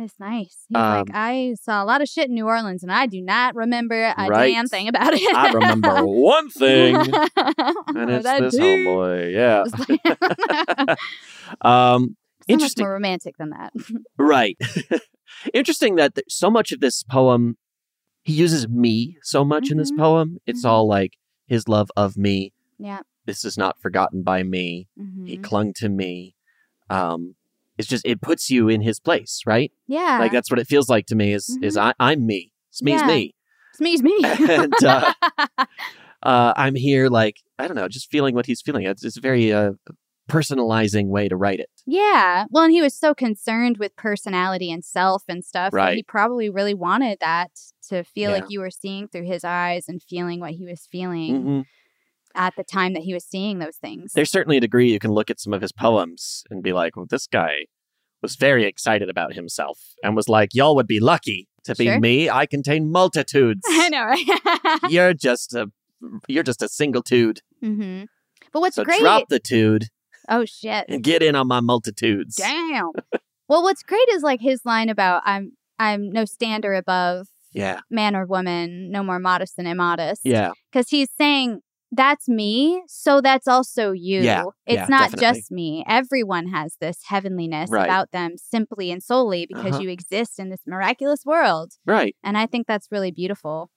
[0.00, 0.66] It's nice.
[0.68, 3.20] He's Um, like, I saw a lot of shit in New Orleans and I do
[3.20, 4.52] not remember a Right.
[4.52, 5.34] damn thing about it.
[5.34, 8.86] I remember one thing, and it's that this dude.
[8.86, 9.32] homeboy.
[9.32, 9.64] Yeah.
[11.62, 12.10] so um, much
[12.46, 12.84] interesting.
[12.84, 13.72] more romantic than that.
[14.18, 14.56] Right.
[15.54, 17.56] Interesting that th- so much of this poem,
[18.28, 20.28] he uses me so much in this poem.
[20.46, 21.12] It's all like
[21.46, 22.52] his love of me.
[22.78, 23.00] yeah.
[23.24, 24.88] This is not forgotten by me.
[25.26, 25.42] He Mhm.
[25.42, 26.34] clung to me.
[26.90, 27.34] Um,
[27.78, 29.70] it's just it puts you in his place, right?
[29.86, 30.18] Yeah.
[30.20, 31.32] Like that's what it feels like to me.
[31.38, 32.52] Is is I, I'm me.
[32.70, 33.06] It's me's Yeah.
[33.14, 33.34] me.
[33.78, 34.16] Smee's me.
[34.56, 35.12] And, uh,
[36.22, 38.84] Uh, I'm here, like I don't know, just feeling what he's feeling.
[38.84, 39.72] It's, it's very uh,
[40.28, 41.70] personalizing way to write it.
[41.86, 42.44] Yeah.
[42.50, 45.72] Well, and he was so concerned with personality and self and stuff.
[45.72, 47.50] that He probably really wanted that
[47.88, 48.40] to feel Yeah.
[48.40, 51.60] like you were seeing through his eyes and feeling what he was feeling hmm
[52.34, 54.12] at the time that he was seeing those things.
[54.12, 56.94] there's certainly a degree you can look at some of his poems and be like,
[56.94, 57.64] well, this guy
[58.22, 61.98] was very excited about himself and was like, y'all would be lucky to be Sure.
[61.98, 62.28] me.
[62.30, 63.62] I contain multitudes.
[63.68, 64.78] I know, right?
[64.90, 65.72] you're just a
[66.28, 67.40] you're just a single tude.
[67.60, 68.02] hmm
[68.52, 69.00] But what's so great?
[69.00, 69.86] drop the tude
[70.28, 70.84] oh shit!
[70.88, 72.36] and get in on my multitudes.
[72.36, 72.90] Damn.
[73.48, 77.80] well, what's great is like his line about I'm I'm no stander above Yeah.
[77.90, 80.22] man or woman, no more modest than immodest.
[80.24, 80.52] Yeah.
[80.72, 81.60] because he's saying
[81.90, 84.20] that's me, so that's also you.
[84.20, 85.38] Yeah, it's yeah, not definitely.
[85.40, 85.84] just me.
[85.88, 87.84] Everyone has this heavenliness Right.
[87.84, 89.80] about them simply and solely because Uh-huh.
[89.84, 91.72] you exist in this miraculous world.
[91.86, 92.14] Right.
[92.22, 93.70] And I think that's really beautiful.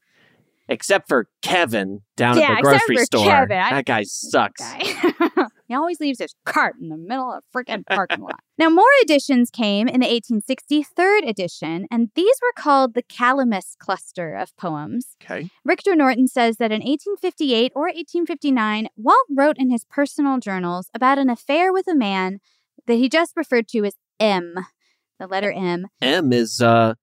[0.68, 3.26] Except for Kevin down Yeah, at the grocery store.
[3.26, 3.50] Kevin.
[3.50, 4.62] That guy sucks.
[4.62, 5.46] Guy.
[5.68, 8.40] he always leaves his cart in the middle of freaking parking lot.
[8.58, 13.78] Now, more editions came in the 1860 third edition, and these were called the Calamus
[13.80, 15.18] cluster of poems.
[15.22, 15.50] Okay.
[15.66, 21.18] Rictor Norton says that in 1858 or 1859, Walt wrote in his personal journals about
[21.18, 22.40] an affair with a man
[22.88, 24.56] that he just referred to as M,
[25.20, 25.88] the letter M.
[26.02, 26.94] M is uh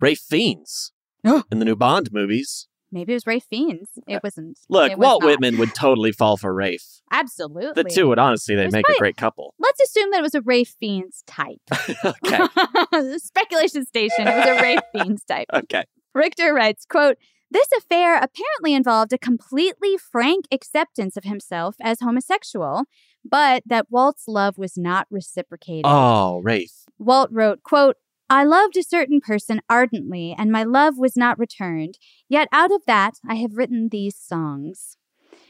[0.00, 0.92] Ralph Fiennes
[1.24, 2.68] in the new Bond movies.
[2.90, 3.88] Maybe it was Ralph Fiennes.
[4.06, 4.58] It uh, wasn't.
[4.68, 5.28] Look, it was Walt not.
[5.28, 7.00] Whitman would totally fall for Rafe.
[7.12, 7.82] Absolutely.
[7.82, 9.54] The two would honestly they There's make probably- a great couple.
[9.58, 11.60] Let's assume that it was a Ralph Fiennes type.
[12.04, 13.18] okay.
[13.18, 14.26] Speculation station.
[14.26, 15.48] It was a Rafe Fiennes type.
[15.52, 15.84] Okay.
[16.14, 17.16] Rictor writes, quote,
[17.50, 22.84] this affair apparently involved a completely frank acceptance of himself as homosexual,
[23.24, 25.84] but that Walt's love was not reciprocated.
[25.86, 26.84] Oh, Rafe.
[26.98, 27.96] Walt wrote, quote,
[28.30, 31.98] I loved a certain person ardently, and my love was not returned.
[32.28, 34.96] Yet out of that I have written these songs.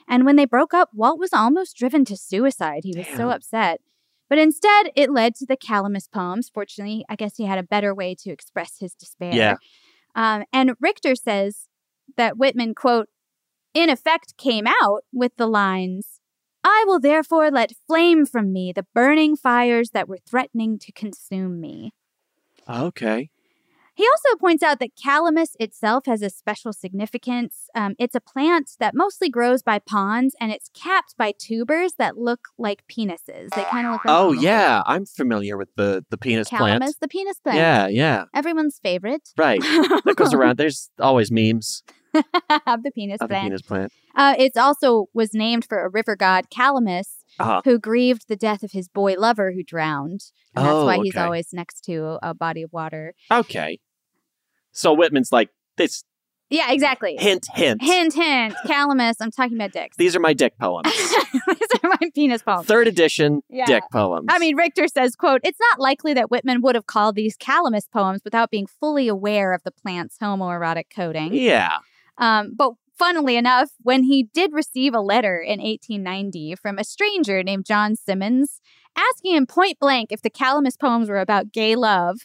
[0.08, 2.82] And when they broke up, Walt was almost driven to suicide.
[2.84, 3.80] He was so upset.
[4.28, 6.50] But instead, it led to the Calamus poems.
[6.52, 9.34] Fortunately, I guess he had a better way to express his despair.
[9.34, 9.56] Yeah.
[10.14, 11.68] Um, and Rictor says
[12.16, 13.08] that Whitman, quote,
[13.74, 16.20] in effect came out with the lines,
[16.64, 21.60] I will therefore let flame from me the burning fires that were threatening to consume
[21.60, 21.92] me.
[22.68, 23.31] Okay.
[23.94, 27.68] He also points out that calamus itself has a special significance.
[27.74, 32.16] Um, it's a plant that mostly grows by ponds and it's capped by tubers that
[32.16, 33.48] look like penises.
[33.57, 36.96] They kind of look like Oh yeah, I'm familiar with the the penis calamus, plant.
[37.00, 37.59] the penis plant.
[37.59, 38.24] Yeah, yeah.
[38.33, 39.31] Everyone's favorite.
[39.37, 39.61] Right.
[39.61, 40.59] that goes around.
[40.59, 41.83] There's always memes
[42.66, 43.44] of the penis of the plant.
[43.46, 43.92] penis plant.
[44.14, 47.61] Uh, it's also was named for a river god, Calamus, Uh-huh.
[47.64, 50.22] who grieved the death of his boy lover who drowned.
[50.57, 51.24] And that's Oh, why he's okay.
[51.24, 53.14] always next to a body of water.
[53.31, 53.78] Okay.
[54.72, 56.04] So Whitman's like this
[56.50, 57.16] Yeah, exactly.
[57.18, 57.83] hint hint.
[57.83, 58.54] Hint, hint.
[58.66, 59.14] Calamus.
[59.20, 59.96] I'm talking about dicks.
[59.96, 60.88] These are my dick poems.
[61.33, 62.66] These are my penis poems.
[62.66, 63.66] Third edition Yeah.
[63.66, 64.26] dick poems.
[64.31, 67.88] I mean, Rictor says, quote, it's not likely that Whitman would have called these calamus
[67.92, 71.35] poems without being fully aware of the plant's homoerotic coding.
[71.35, 71.78] yeah.
[72.18, 77.42] Um, but funnily enough, when he did receive a letter in 1890 from a stranger
[77.42, 78.61] named John Symonds
[78.96, 82.18] asking him point blank if the Calamus poems were about gay love,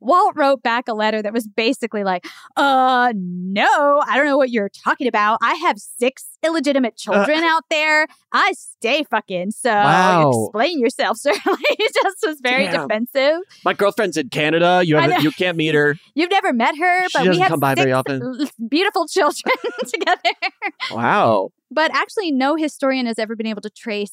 [0.00, 2.24] Walt wrote back a letter that was basically like,
[2.56, 5.38] uh, no, I don't know what you're talking about.
[5.42, 8.06] I have six illegitimate children out there.
[8.32, 9.50] I stay fucking.
[9.50, 10.30] So Wow.
[10.46, 11.32] explain yourself, sir.
[11.32, 12.86] he just was very Damn.
[12.88, 13.40] defensive.
[13.64, 14.82] My girlfriend's in Canada.
[14.84, 15.96] You haven't, you can't meet her.
[16.14, 18.46] You've never met her, She but we doesn't have come by very often.
[18.68, 19.54] beautiful children
[19.86, 20.30] together.
[20.92, 21.50] Wow.
[21.70, 24.12] But actually, no historian has ever been able to trace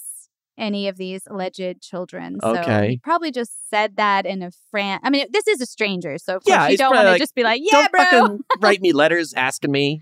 [0.58, 2.40] any of these alleged children.
[2.42, 2.90] So Okay.
[2.92, 5.00] he probably just said that in a Fran.
[5.04, 7.36] I mean, this is a stranger, so of Yeah, you don't want to like, just
[7.36, 10.02] be like, "Yeah, Don't bro." fucking write me letters asking me.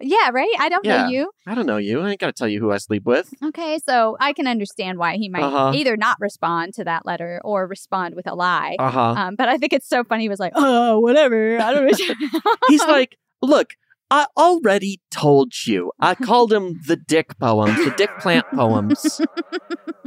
[0.00, 0.52] Yeah, right.
[0.60, 1.02] I don't Yeah.
[1.02, 1.30] know you.
[1.46, 2.00] I don't know you.
[2.00, 3.32] I ain't got to tell you who I sleep with.
[3.42, 5.72] Okay, so I can understand why he might Uh-huh.
[5.74, 8.76] either not respond to that letter or respond with a lie.
[8.78, 9.00] Uh-huh.
[9.16, 10.22] Um, but I think it's so funny.
[10.24, 11.58] He was like, "Oh, whatever.
[11.58, 12.14] I don't know."
[12.68, 13.74] He's like, look,
[14.10, 15.92] I already told you.
[16.00, 19.20] I called him the dick poems, the dick plant poems.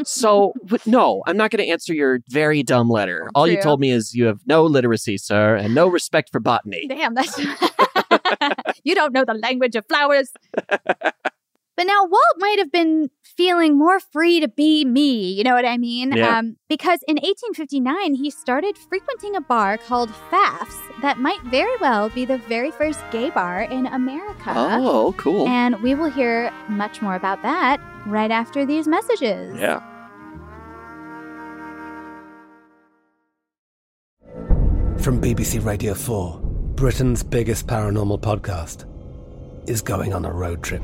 [0.03, 0.53] So,
[0.85, 3.29] no, I'm not going to answer your very dumb letter.
[3.35, 6.39] Oh, All you told me is you have no literacy, sir, and no respect for
[6.39, 6.87] botany.
[6.87, 7.37] Damn, that's
[8.83, 10.31] you don't know the language of flowers.
[11.82, 15.65] But now Walt might have been feeling more free to be me, you know what
[15.65, 16.12] I mean?
[16.12, 16.38] Yeah.
[16.38, 22.10] Um, because in 1859, he started frequenting a bar called Pfaff's that might very well
[22.10, 24.54] be the very first gay bar in America.
[24.56, 25.48] Oh, cool.
[25.48, 29.58] And we will hear much more about that right after these messages.
[29.60, 29.82] yeah.
[35.00, 36.41] From BBC Radio 4,
[36.76, 38.86] Britain's biggest paranormal podcast
[39.67, 40.84] is going on a road trip.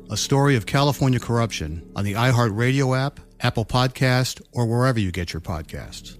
[0.11, 5.31] a story of California corruption on the iHeartRadio app, Apple Podcast, or wherever you get
[5.31, 6.17] your podcasts.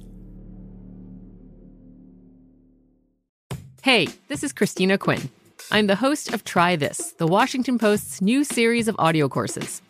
[3.81, 5.29] Hey, this is Christina Quinn.
[5.71, 9.81] I'm the host of Try This, the Washington Post's new series of audio courses.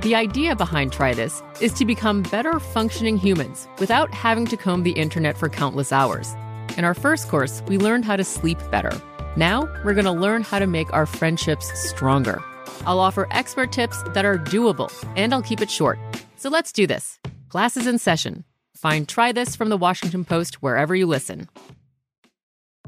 [0.00, 4.82] The idea behind Try This is to become better functioning humans without having to comb
[4.82, 6.34] the internet for countless hours.
[6.78, 8.98] In our first course, we learned how to sleep better.
[9.36, 12.42] Now, we're going to learn how to make our friendships stronger.
[12.86, 15.98] I'll offer expert tips that are doable, and I'll keep it short.
[16.36, 17.18] So let's do this.
[17.48, 18.44] Class is in session.
[18.76, 21.48] Find Try This from the Washington Post wherever you listen.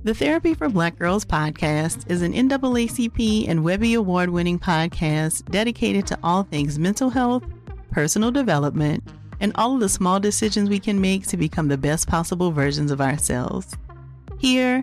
[0.04, 6.06] The Therapy for Black Girls podcast is an NAACP and Webby Award winning podcast dedicated
[6.08, 7.44] to all things mental health,
[7.90, 9.04] personal development,
[9.38, 12.90] and all of the small decisions we can make to become the best possible versions
[12.90, 13.76] of ourselves.
[14.38, 14.82] Here,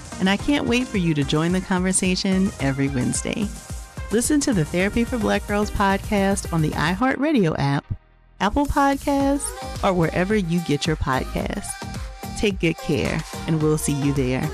[0.21, 3.47] and I can't wait for you to join the conversation every Wednesday.
[4.11, 7.83] Listen to the Therapy for Black Girls podcast on the iHeartRadio app,
[8.39, 9.49] Apple Podcasts,
[9.83, 11.71] or wherever you get your podcasts.
[12.37, 14.47] Take good care, and we'll see you there.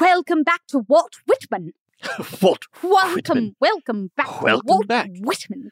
[0.00, 1.74] Welcome back to Walt Whitman.
[2.40, 3.56] Walt Welcome, Whitman.
[3.60, 5.10] welcome back Welcome to Walt back.
[5.20, 5.70] Whitman.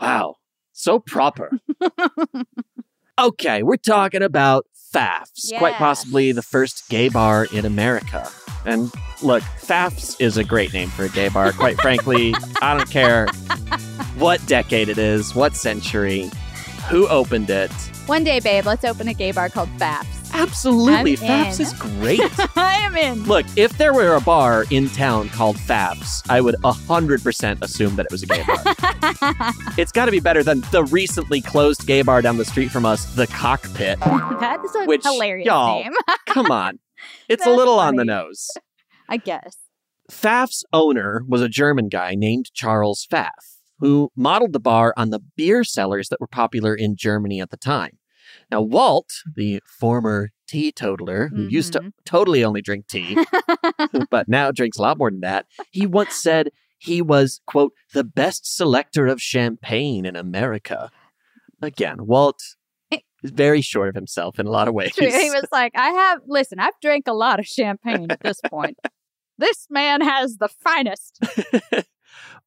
[0.00, 0.36] Wow,
[0.72, 1.52] so proper.
[3.18, 8.28] okay, we're talking about Pfaff's, quite possibly the first gay bar in America.
[8.64, 8.90] And
[9.22, 11.52] look, Pfaff's is a great name for a gay bar.
[11.52, 13.26] Quite frankly, I don't care
[14.16, 16.30] what decade it is, what century,
[16.88, 17.70] who opened it.
[18.06, 20.15] One day, babe, let's open a gay bar called Pfaff's.
[20.32, 21.66] Absolutely, I'm Pfaff's in.
[21.66, 22.20] is great.
[22.56, 23.24] I am in.
[23.24, 28.06] Look, if there were a bar in town called Pfaff's, I would 100% assume that
[28.06, 28.58] it was a gay bar.
[29.78, 32.84] it's got to be better than the recently closed gay bar down the street from
[32.84, 33.98] us, The Cockpit.
[34.00, 35.92] that is a Which, hilarious y'all, name.
[36.26, 36.78] Come on.
[37.28, 38.48] It's a little on the nose.
[39.08, 39.56] I guess.
[40.10, 43.30] Pfaff's owner was a German guy named Charles Pfaff,
[43.80, 47.56] who modeled the bar on the beer cellars that were popular in Germany at the
[47.56, 47.98] time.
[48.50, 51.88] Now, Walt, the former teetotaler who used to mm-hmm.
[52.04, 53.18] totally only drink tea,
[54.10, 58.04] but now drinks a lot more than that, he once said he was, quote, the
[58.04, 60.90] best selector of champagne in America.
[61.62, 62.40] Again, Walt
[63.22, 64.94] is very short of himself in a lot of ways.
[64.94, 65.06] True.
[65.10, 68.78] He was like, I have, listen, I've drank a lot of champagne at this point.
[69.38, 71.18] this man has the finest.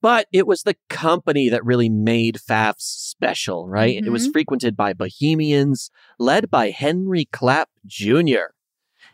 [0.02, 3.98] But it was the company that really made Pfaff's special, right?
[3.98, 4.32] And it was Mhm.
[4.34, 8.54] frequented by bohemians led by Henry Clapp Jr.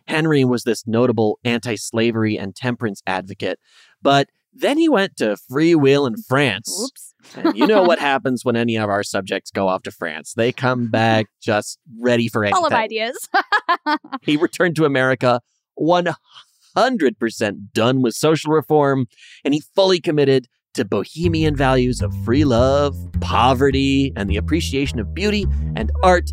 [0.08, 3.60] Henry was this notable anti slavery and temperance advocate,
[4.02, 6.70] but then he went to freewheel in France.
[6.84, 7.14] Oops.
[7.36, 10.34] And you know what happens when any of our subjects go off to France?
[10.36, 12.58] They come back just ready for anything.
[12.58, 13.28] Full of ideas.
[14.22, 15.42] He returned to America
[15.80, 19.08] 100% done with social reform,
[19.44, 25.14] and he fully committed to bohemian values of free love, poverty, and the appreciation of
[25.14, 25.46] beauty
[25.76, 26.30] and art.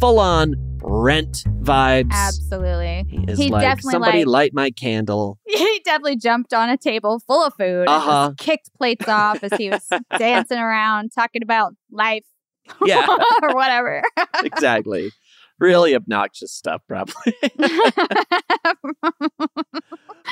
[0.00, 2.10] Full on rent vibes.
[2.10, 3.04] Absolutely.
[3.08, 5.38] He is he like, definitely somebody like, light my candle.
[5.46, 8.32] he definitely jumped on a table full of food Uh-huh.
[8.36, 9.86] kicked plates off as he was
[10.18, 12.24] dancing around talking about life
[12.84, 13.06] Yeah,
[13.42, 14.02] or whatever.
[14.42, 15.12] exactly.
[15.60, 17.34] Really obnoxious stuff, probably.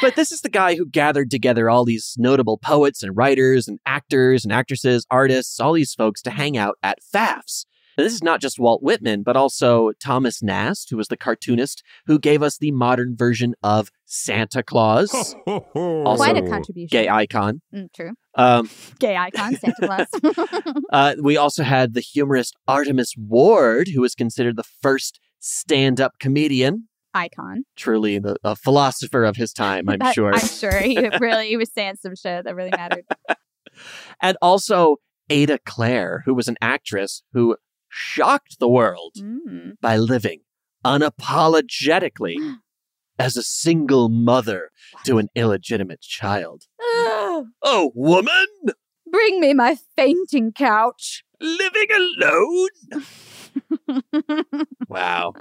[0.00, 3.78] But this is the guy who gathered together all these notable poets and writers and
[3.86, 7.66] actors and actresses, artists, all these folks to hang out at Pfaff's.
[7.98, 11.82] Now, this is not just Walt Whitman, but also Thomas Nast, who was the cartoonist
[12.06, 15.12] who gave us the modern version of Santa Claus.
[15.46, 16.88] also Quite a contribution.
[16.90, 17.60] Gay icon.
[17.74, 18.12] Mm, true.
[18.36, 18.70] Um,
[19.00, 20.74] Gay icon, Santa Claus.
[20.92, 26.12] uh, we also had the humorist Artemus Ward, who was considered the first stand up
[26.20, 26.88] comedian.
[27.14, 27.64] Icon.
[27.76, 30.32] Truly the, a philosopher of his time, I'm That- sure.
[30.34, 33.04] I'm sure he really he was saying some shit that really mattered.
[34.22, 34.96] and also
[35.28, 37.56] Ada Clare, who was an actress who
[37.88, 39.72] shocked the world Mm.
[39.80, 40.40] by living
[40.84, 42.36] unapologetically
[43.18, 44.70] as a single mother
[45.04, 46.64] to an illegitimate child.
[46.82, 48.46] Oh, woman!
[49.10, 51.24] Bring me my fainting couch.
[51.40, 52.68] Living alone?
[54.88, 55.32] Wow.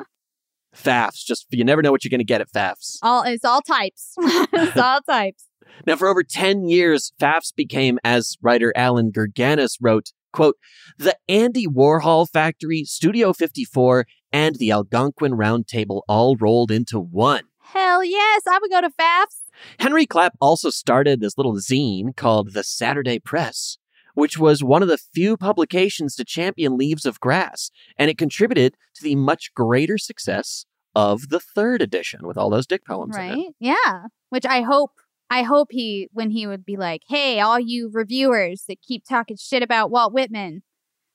[0.80, 2.99] Pfaff's, just you never know what you're going to get at Pfaff's.
[3.01, 4.15] All it's all types.
[4.19, 5.45] it's all types.
[5.86, 10.57] Now, for over 10 years, Pfaff's became, as writer Allan Gurganus wrote, quote,
[10.97, 17.43] the Andy Warhol Factory, Studio 54, and the Algonquin Round Table all rolled into one.
[17.59, 19.43] Hell yes, I would go to Pfaff's.
[19.80, 23.77] Henry Clapp also started this little zine called the Saturday Press,
[24.15, 28.75] which was one of the few publications to champion Leaves of Grass, and it contributed
[28.95, 30.65] to the much greater success
[31.00, 33.30] of the third edition with all those dick poems in it.
[33.30, 33.47] Right?
[33.60, 34.08] Yeah.
[34.30, 34.91] Which I hope
[35.30, 39.38] I hope he, when he would be like, hey, all you reviewers that keep talking
[39.38, 40.64] shit about Walt Whitman,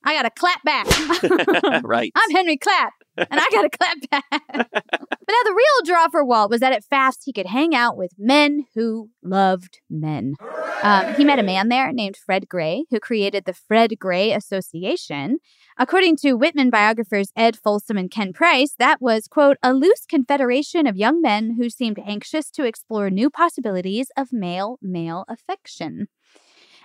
[0.04, 1.82] I got to clap back.
[1.82, 2.12] right.
[2.16, 4.24] I'm Henry Clapp, and I got to clap back.
[4.30, 7.96] but now the real draw for Walt was that at FAFSA he could hang out
[7.96, 10.34] with men who loved men.
[10.82, 15.38] Um, he met a man there named Fred Gray, who created the Fred Gray Association.
[15.78, 20.86] According to Whitman biographers Ed Folsom and Ken Price, that was, quote, a loose confederation
[20.86, 26.08] of young men who seemed anxious to explore new possibilities of male male affection.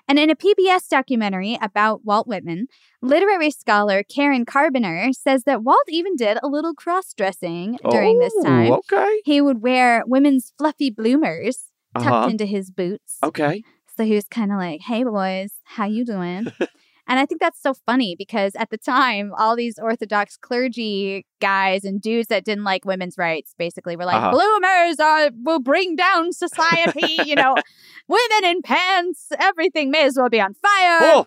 [0.10, 2.66] And in a PBS documentary about Walt Whitman,
[3.02, 8.34] literary scholar Karen Karbiener says that Walt even did a little cross dressing during this
[8.40, 8.72] Oh, time.
[8.74, 9.22] okay.
[9.24, 12.28] He would wear women's fluffy bloomers tucked Uh-huh.
[12.30, 13.20] into his boots.
[13.24, 13.62] Okay.
[13.96, 16.48] So he was kind of like, "Hey boys, how you doing?"
[17.10, 21.84] and I think that's so funny because at the time, all these Orthodox clergy guys
[21.84, 24.32] and dudes that didn't like women's rights basically were like, Uh-huh.
[24.32, 27.56] "Bloomers are will bring down society." you know,
[28.08, 31.00] women in pants, everything may as well be on fire.
[31.02, 31.26] Oh,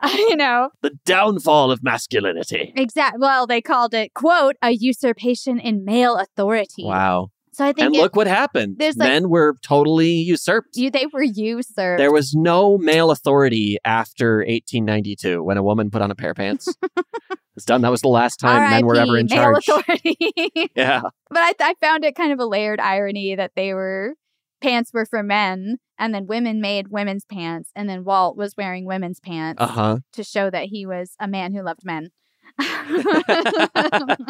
[0.16, 2.72] you know, the downfall of masculinity.
[2.76, 6.84] exactly Well, they called it quote a usurpation in male authority.
[6.84, 7.30] Wow.
[7.58, 8.76] So I think And it- look what happened.
[8.78, 10.76] there's, like- Men were totally usurped.
[10.76, 11.98] you, they were usurped.
[11.98, 16.36] There was no male authority after 1892 when a woman put on a pair of
[16.36, 16.72] pants.
[17.56, 17.82] it's done.
[17.82, 19.68] That was the last time men were ever in male charge.
[19.68, 20.16] authority.
[20.76, 21.00] Yeah.
[21.30, 24.14] But I, I found it kind of a layered irony that they were
[24.60, 28.86] pants were for men, and then women made women's pants, and then Walt was wearing
[28.86, 29.98] women's pants Uh huh.
[30.12, 32.10] to show that he was a man who loved men.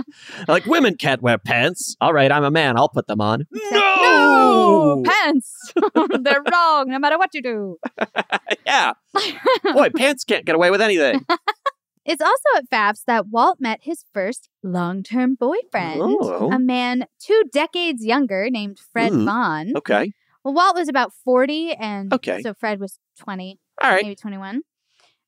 [0.47, 1.97] Like women can't wear pants.
[2.01, 2.77] All right, I'm a man.
[2.77, 3.47] I'll put them on.
[3.71, 5.73] No pants.
[5.95, 7.79] They're wrong, no matter what you do.
[8.67, 8.93] yeah.
[9.73, 11.25] Boy, pants can't get away with anything.
[12.05, 16.51] It's also at FAFSA that Walt met his first long term boyfriend, Oh.
[16.53, 19.73] a man two decades younger named Fred Ooh, Vaughn.
[19.77, 20.13] Okay.
[20.45, 22.41] Well, Walt was about 40 and Okay.
[22.41, 24.03] so Fred was 20, All right.
[24.03, 24.63] maybe 21.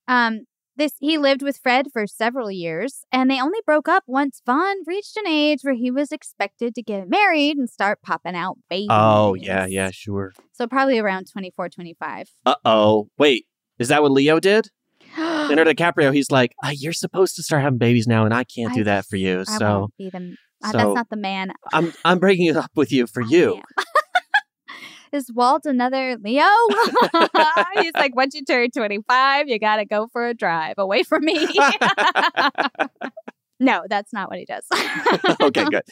[0.08, 0.40] Um
[0.80, 4.76] this he lived with Fred for several years and they only broke up once Vaughn
[4.86, 8.88] reached an age where he was expected to get married and start popping out babies.
[8.90, 10.32] Oh, yeah, yeah, sure.
[10.52, 12.28] So probably around 24, 25.
[12.46, 13.08] Uh oh.
[13.18, 13.46] Wait,
[13.78, 14.68] is that what Leo did?
[15.16, 18.72] Leonardo DiCaprio, he's like, "Ah, you're supposed to start having babies now, and I can't
[18.72, 19.40] do that for you.
[19.40, 21.52] I So the uh, so- that's not the man.
[21.72, 23.60] I'm I'm breaking it up with you for you.
[25.12, 26.44] Is Walt another Leo?
[27.80, 31.24] He's like, once you turn 25, you got to go for a drive away from
[31.24, 31.48] me.
[33.60, 34.64] no, that's not what he does.
[35.40, 35.82] okay, good.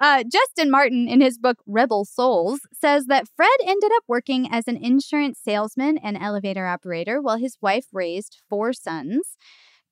[0.00, 4.66] Uh, Justin Martin, in his book Rebel Souls, says that Fred ended up working as
[4.66, 9.36] an insurance salesman and elevator operator while his wife raised four sons.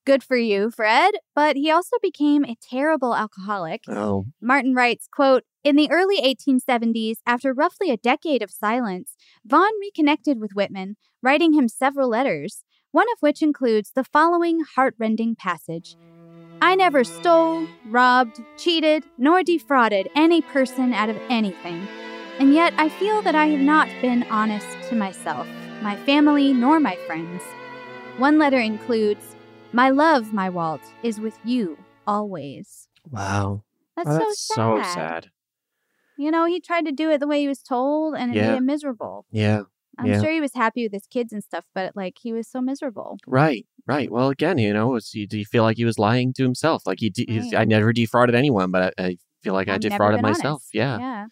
[0.05, 1.13] Good for you, Fred.
[1.37, 3.83] But he also became a terrible alcoholic.
[3.87, 9.73] Oh, Martin writes, quote, in the early 1870s, after roughly a decade of silence, Vaughn
[9.81, 15.97] reconnected with Whitman, writing him several letters, one of which includes the following heartrending passage
[16.63, 21.89] I never stole, robbed, cheated, nor defrauded any person out of anything.
[22.39, 25.47] And yet I feel that I have not been honest to myself,
[25.83, 27.43] my family, nor my friends.
[28.19, 29.35] One letter includes,
[29.73, 32.89] My love, my Walt, is with you always.
[33.11, 33.63] wow.
[33.97, 34.95] That's Oh, so that's so sad.
[34.95, 35.31] sad.
[36.21, 38.51] You know, he tried to do it the way he was told and it Yeah.
[38.51, 39.25] made him miserable.
[39.31, 39.63] Yeah.
[39.99, 40.21] I'm yeah.
[40.21, 43.19] sure he was happy with his kids and stuff, but like he was so miserable.
[43.27, 44.11] Right, right.
[44.11, 46.87] Well, again, you know, it's, you, do you feel like he was lying to himself?
[46.87, 49.83] Like he, de- he's, I never defrauded anyone, but I, I feel like I I've
[49.83, 50.63] never defrauded myself.
[50.63, 50.75] honest.
[50.75, 50.99] Yeah.
[50.99, 51.27] Yeah.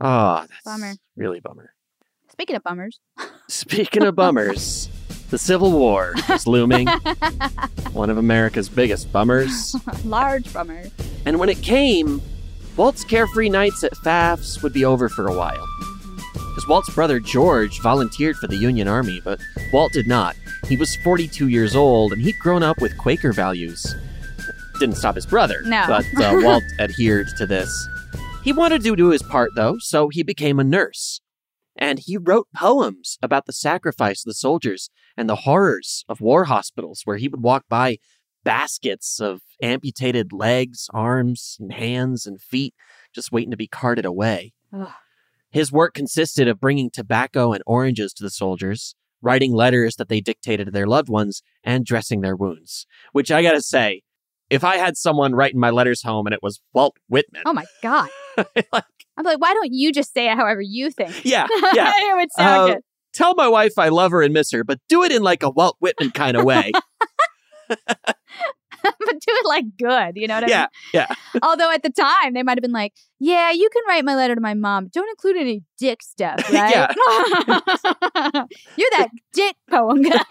[0.00, 0.92] Oh, that's Bummer.
[1.16, 1.72] really bummer.
[2.30, 3.00] Speaking of bummers.
[3.48, 4.90] Speaking of bummers,
[5.30, 6.86] the Civil War is looming.
[7.94, 9.74] One of America's biggest bummers.
[10.04, 10.84] Large bummer.
[11.24, 12.20] And when it came,
[12.76, 15.66] Walt's carefree nights at Pfaff's would be over for a while.
[16.34, 19.40] Because Walt's brother George volunteered for the Union Army, but
[19.72, 20.36] Walt did not.
[20.68, 23.94] He was 42 years old and he'd grown up with Quaker values.
[24.78, 25.84] Didn't stop his brother, No.
[25.88, 27.70] but uh, Walt adhered to this.
[28.44, 31.20] He wanted to do his part, though, so he became a nurse.
[31.78, 36.44] And he wrote poems about the sacrifice of the soldiers and the horrors of war
[36.44, 37.98] hospitals, where he would walk by
[38.46, 42.74] baskets of amputated legs, arms, and hands and feet,
[43.12, 44.52] just waiting to be carted away.
[44.72, 44.88] Ugh.
[45.50, 50.20] His work consisted of bringing tobacco and oranges to the soldiers, writing letters that they
[50.20, 52.86] dictated to their loved ones, and dressing their wounds.
[53.12, 54.02] Which I gotta say,
[54.48, 57.64] if I had someone writing my letters home and it was Walt Whitman, Oh my
[57.82, 58.08] God.
[58.38, 61.24] I'm like, why don't you just say it however you think?
[61.24, 62.82] yeah, yeah, it would sound Uh, good.
[63.12, 65.50] Tell my wife I love her and miss her, but do it in like a
[65.50, 66.70] Walt Whitman kind of way.
[67.68, 70.12] but do it like good.
[70.16, 70.68] You know what I Yeah, mean?
[70.94, 71.06] yeah.
[71.42, 74.34] Although at the time they might have been like, "Yeah, you can write my letter
[74.34, 74.88] to my mom.
[74.92, 76.94] Don't include any dick stuff, right?
[78.76, 80.22] You're that dick poem guy."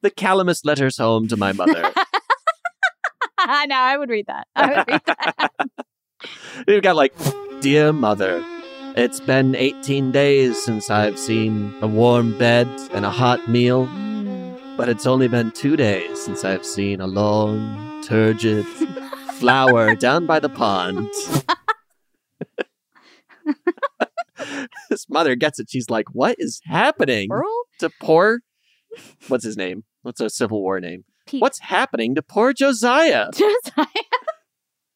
[0.00, 1.82] The Calamus letters home to my mother.
[3.46, 4.46] no, I would read that.
[4.56, 5.50] I would read that.
[6.66, 7.12] We've got like,
[7.60, 8.42] Dear Mother,
[8.96, 13.86] it's been 18 days since I've seen a warm bed and a hot meal,
[14.76, 18.66] but it's only been two days since I've seen a long, turgid
[19.34, 21.08] flower down by the pond.
[24.90, 25.68] His mother gets it.
[25.70, 27.28] She's like, What is happening
[27.80, 28.40] to poor.
[29.28, 29.84] What's his name?
[30.02, 31.04] What's a Civil War name?
[31.32, 33.30] What's happening to poor Josiah?
[33.34, 33.86] Josiah.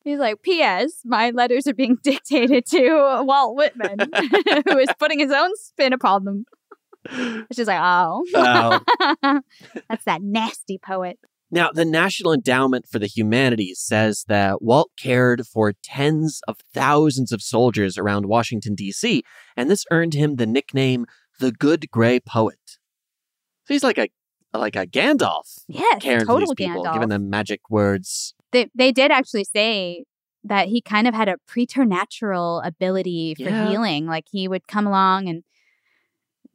[0.03, 1.01] He's like, P.S.
[1.05, 3.99] My letters are being dictated to Walt Whitman,
[4.67, 6.45] who is putting his own spin upon them.
[7.53, 8.25] She's like, oh.
[8.35, 8.81] Oh.
[9.89, 11.19] That's that nasty poet.
[11.53, 17.33] Now, the National Endowment for the Humanities says that Walt cared for tens of thousands
[17.33, 19.25] of soldiers around Washington, D.C.,
[19.57, 21.07] and this earned him the nickname
[21.41, 22.59] the Good Gray Poet.
[23.65, 24.09] So he's like a
[24.53, 25.61] like a Gandalf.
[25.69, 26.93] Yes, caring for total these people, Gandalf.
[26.93, 28.35] giving them magic words.
[28.53, 30.05] They, they did actually say
[30.45, 33.69] that he kind of had a preternatural ability for Yeah.
[33.71, 34.07] healing.
[34.07, 35.45] Like he would come along and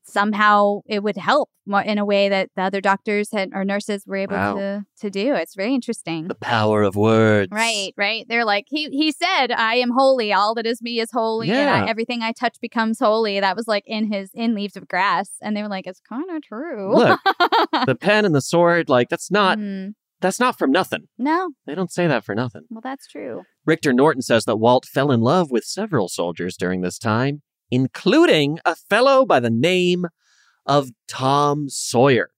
[0.05, 4.03] somehow it would help mo- in a way that the other doctors had, or nurses
[4.05, 4.55] were able Wow.
[4.55, 5.33] to, to do.
[5.35, 6.27] It's very interesting.
[6.27, 7.49] The power of words.
[7.51, 8.25] Right, right.
[8.29, 10.31] They're like he he said, "I am holy.
[10.31, 11.83] All that is me is holy, and Yeah.
[11.85, 15.31] I, everything I touch becomes holy." That was like in his in Leaves of Grass,
[15.41, 17.19] and they were like, "It's kind of true." Look,
[17.85, 19.93] the pen and the sword, like that's not Mm.
[20.21, 21.07] that's not from nothing.
[21.17, 22.63] no, They don't say that for nothing.
[22.69, 23.43] well, that's true.
[23.65, 27.41] Rictor Norton says that Walt fell in love with several soldiers during this time,
[27.71, 30.05] including a fellow by the name
[30.65, 32.29] of Tom Sawyer.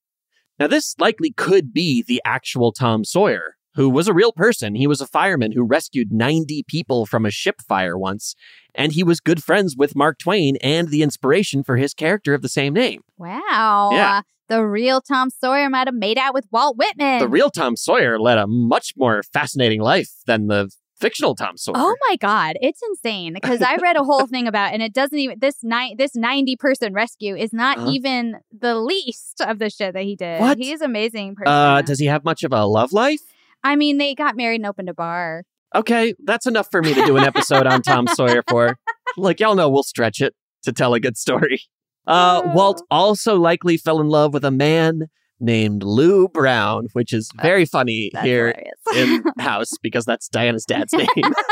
[0.59, 4.73] Now, this likely could be the actual Tom Sawyer, who was a real person.
[4.75, 8.35] He was a fireman who rescued 90 people from a ship fire once,
[8.73, 12.41] and he was good friends with Mark Twain and the inspiration for his character of
[12.41, 13.01] the same name.
[13.17, 13.89] Wow.
[13.91, 14.21] Yeah.
[14.49, 17.19] The real Tom Sawyer might have made out with Walt Whitman.
[17.19, 21.75] The real Tom Sawyer led a much more fascinating life than the fictional Tom Sawyer.
[21.77, 25.17] Oh my god, it's insane because I read a whole thing about and it doesn't
[25.17, 27.91] even this ni- this 90 person rescue is not Uh-huh.
[27.91, 30.39] even the least of the shit that he did.
[30.39, 30.57] What?
[30.57, 31.53] He's amazing person.
[31.53, 33.21] Uh, does he have much of a love life?
[33.63, 35.43] I mean, they got married and opened a bar.
[35.75, 38.77] Okay, that's enough for me to do an episode on Tom Sawyer for.
[39.17, 40.33] Like, y'all know we'll stretch it
[40.63, 41.61] to tell a good story.
[42.05, 45.07] Uh, Walt also likely fell in love with a man
[45.39, 48.73] named Lou Brown, which is very funny here hilarious.
[48.95, 51.07] in house because that's Diana's dad's name.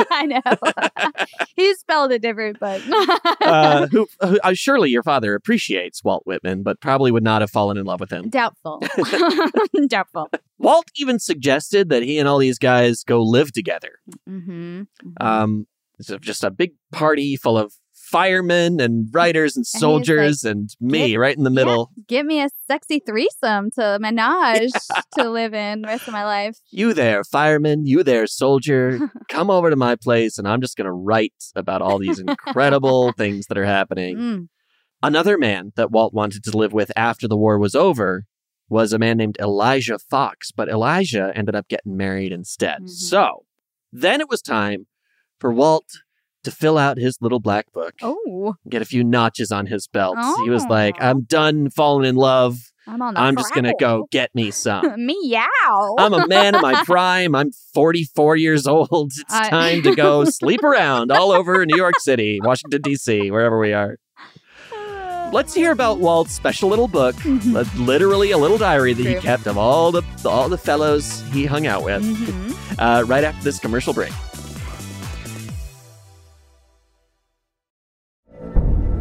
[0.09, 1.25] I know.
[1.55, 2.81] he spelled it different, but
[3.41, 7.51] uh, who, who uh, surely your father appreciates Walt Whitman, but probably would not have
[7.51, 8.29] fallen in love with him.
[8.29, 8.81] doubtful.
[9.87, 10.29] doubtful.
[10.57, 13.99] Walt even suggested that he and all these guys go live together.
[14.29, 14.83] Mm-hmm.
[15.19, 15.67] Um,
[15.99, 17.73] it's just a big party full of
[18.05, 21.91] firemen and writers and And he's soldiers and me "Get- right in the middle.
[22.07, 24.71] Give me a sexy threesome to menage
[25.17, 26.57] to live in the rest of my life.
[26.71, 30.85] You there, fireman, you there, soldier, come over to my place and I'm just going
[30.85, 34.17] to write about all these incredible things that are happening.
[34.17, 34.47] Mm.
[35.01, 38.25] Another man that Walt wanted to live with after the war was over
[38.69, 42.89] was a man named Elijah Fox, but Elijah ended up getting married instead.
[42.89, 43.45] So
[43.91, 44.87] then it was time
[45.39, 45.85] for Walt
[46.45, 50.17] to fill out his little black book, Oh, get a few notches on his belt.
[50.43, 51.05] He was like, Oh.
[51.09, 52.57] I'm done falling in love.
[52.87, 54.85] I'm on the I'm just going to go get me some.
[55.05, 55.95] Meow.
[55.97, 57.33] I'm a man in my prime.
[57.35, 59.11] I'm 44 years old.
[59.17, 63.59] It's I- time to go sleep around all over New York City, Washington, D.C., wherever
[63.59, 63.97] we are.
[65.31, 69.47] Let's hear about Walt's special little book, li- literally a little diary that he kept
[69.47, 72.03] of all the all the fellows he hung out with.
[72.03, 72.79] Mm-hmm.
[72.79, 74.13] Uh, right after this commercial break.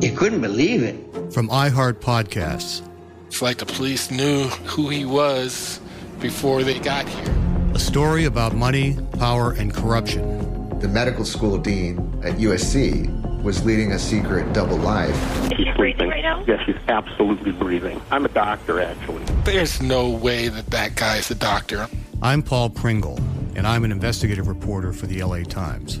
[0.00, 0.96] you couldn't believe it.
[1.32, 2.82] From iHeart Podcasts,
[3.26, 5.80] It's like the police knew who he was
[6.20, 7.34] before they got here.
[7.74, 10.78] a story about money, power, and corruption.
[10.80, 13.08] The medical school dean at USC
[13.42, 15.14] was leading a secret double life.
[15.56, 16.10] She's sleeping.
[16.46, 18.00] Yes, she's absolutely breathing.
[18.10, 19.22] I'm a doctor, actually.
[19.44, 21.88] There's no way that that guy's a doctor.
[22.22, 23.18] I'm Paul Pringle,
[23.56, 26.00] and I'm an investigative reporter for the LA Times.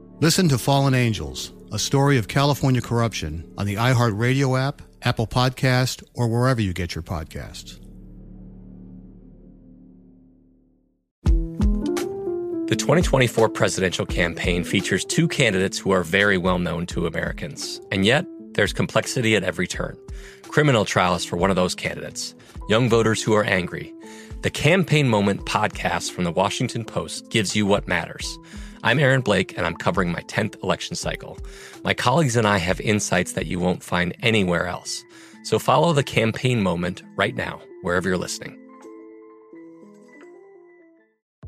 [0.21, 6.03] Listen to Fallen Angels, a story of California corruption on the iHeartRadio app, Apple Podcast,
[6.13, 7.79] or wherever you get your podcasts.
[11.23, 17.81] The 2024 presidential campaign features two candidates who are very well known to Americans.
[17.91, 19.97] And yet, there's complexity at every turn.
[20.43, 22.35] Criminal trials for one of those candidates,
[22.69, 23.91] young voters who are angry.
[24.43, 28.37] The Campaign Moment podcast from the Washington Post gives you what matters.
[28.83, 31.37] I'm Aaron Blake, and I'm covering my 10th election cycle.
[31.83, 35.03] My colleagues and I have insights that you won't find anywhere else.
[35.43, 38.57] So follow the Campaign Moment right now, wherever you're listening.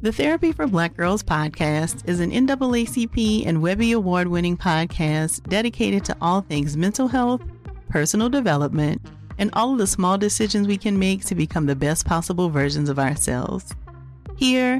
[0.01, 6.05] The Therapy for Black Girls podcast is an NAACP and Webby Award winning podcast dedicated
[6.05, 7.41] to all things mental health,
[7.89, 9.01] personal development,
[9.39, 12.89] and all of the small decisions we can make to become the best possible versions
[12.89, 13.73] of ourselves.
[14.35, 14.79] Here,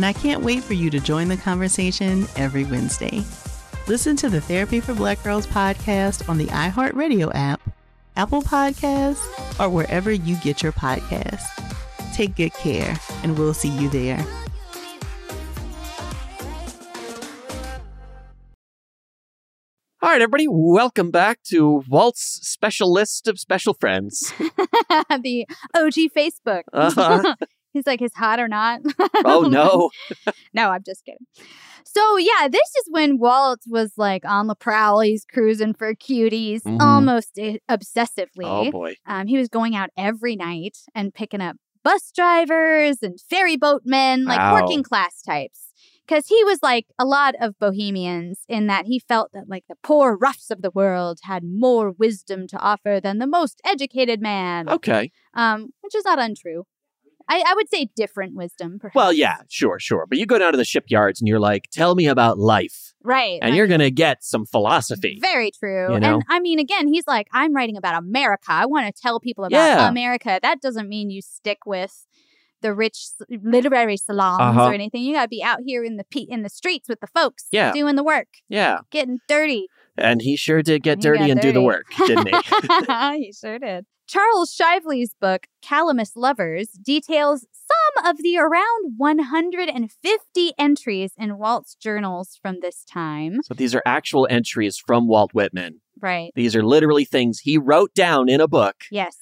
[0.00, 3.22] and I can't wait for you to join the conversation every Wednesday.
[3.86, 7.60] Listen to the Therapy for Black Girls podcast on the iHeartRadio app,
[8.16, 9.20] Apple Podcasts,
[9.60, 11.44] or wherever you get your podcasts.
[12.14, 14.24] Take good care, and we'll see you there.
[20.02, 24.32] All right, everybody, welcome back to Walt's special list of special friends.
[24.38, 25.46] the
[25.76, 26.62] OG Facebook.
[26.72, 27.36] Uh-huh.
[27.72, 28.80] He's like, is hot or not?
[29.24, 29.90] Oh, no.
[30.54, 31.26] no, I'm just kidding.
[31.84, 35.00] So, yeah, this is when Walt was like on the prowl.
[35.00, 36.80] He's cruising for cuties Mhm.
[36.80, 38.28] almost obsessively.
[38.44, 38.94] Oh, boy.
[39.06, 44.24] Um, he was going out every night and picking up bus drivers and ferry boatmen,
[44.24, 44.54] like Wow.
[44.54, 45.72] working class types.
[46.06, 49.76] Because he was like a lot of bohemians in that he felt that like the
[49.82, 54.68] poor roughs of the world had more wisdom to offer than the most educated man.
[54.68, 55.12] Okay.
[55.34, 56.64] Um, which is not untrue.
[57.30, 58.96] I, I would say different wisdom, perhaps.
[58.96, 60.04] Well, yeah, sure, sure.
[60.08, 62.92] But you go down to the shipyards and you're like, tell me about life.
[63.04, 63.38] Right.
[63.40, 65.18] And you're going to get some philosophy.
[65.20, 65.94] Very true.
[65.94, 66.14] You know?
[66.16, 68.46] And I mean, again, he's like, I'm writing about America.
[68.48, 69.88] I want to tell people about Yeah.
[69.88, 70.38] America.
[70.42, 72.06] That doesn't mean you stick with
[72.62, 72.98] the rich
[73.30, 74.66] literary salons Uh-huh.
[74.66, 75.02] or anything.
[75.02, 77.46] You got to be out here in the pe- in the streets with the folks,
[77.52, 77.72] Yeah.
[77.72, 78.80] doing the work, Yeah.
[78.90, 79.68] getting dirty.
[79.96, 82.34] And he sure did get He dirty and do the work, didn't he?
[83.24, 83.86] he sure did.
[84.10, 92.36] Charles Shively's book, Calamus Lovers, details some of the around 150 entries in Walt's journals
[92.42, 93.40] from this time.
[93.44, 95.80] so these are actual entries from Walt Whitman.
[96.00, 96.32] Right.
[96.34, 99.16] These are literally things he wrote down in a book Yes.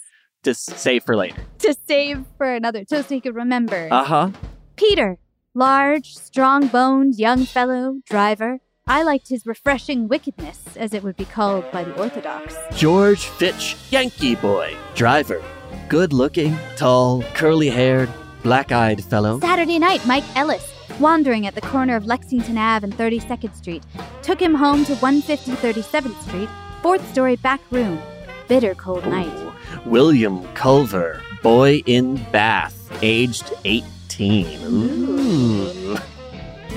[0.44, 1.42] to save for later.
[1.58, 3.88] To save for another, so he could remember.
[3.90, 4.30] Uh huh.
[4.76, 5.18] Peter,
[5.52, 8.60] large, strong boned young fellow, driver,
[8.90, 12.56] I liked his refreshing wickedness, as it would be called by the Orthodox.
[12.74, 15.42] George Fitch, Yankee boy, driver.
[15.90, 18.08] Good looking, tall, curly haired,
[18.42, 19.40] black eyed fellow.
[19.40, 23.82] Saturday night, Mike Ellis, wandering at the corner of Lexington Ave and 32nd Street,
[24.22, 26.48] took him home to 150 37th Street,
[26.80, 28.00] fourth story back room.
[28.48, 29.52] Bitter cold night.
[29.84, 34.60] William Culver, boy in Bath, aged 18.
[34.64, 35.98] Ooh.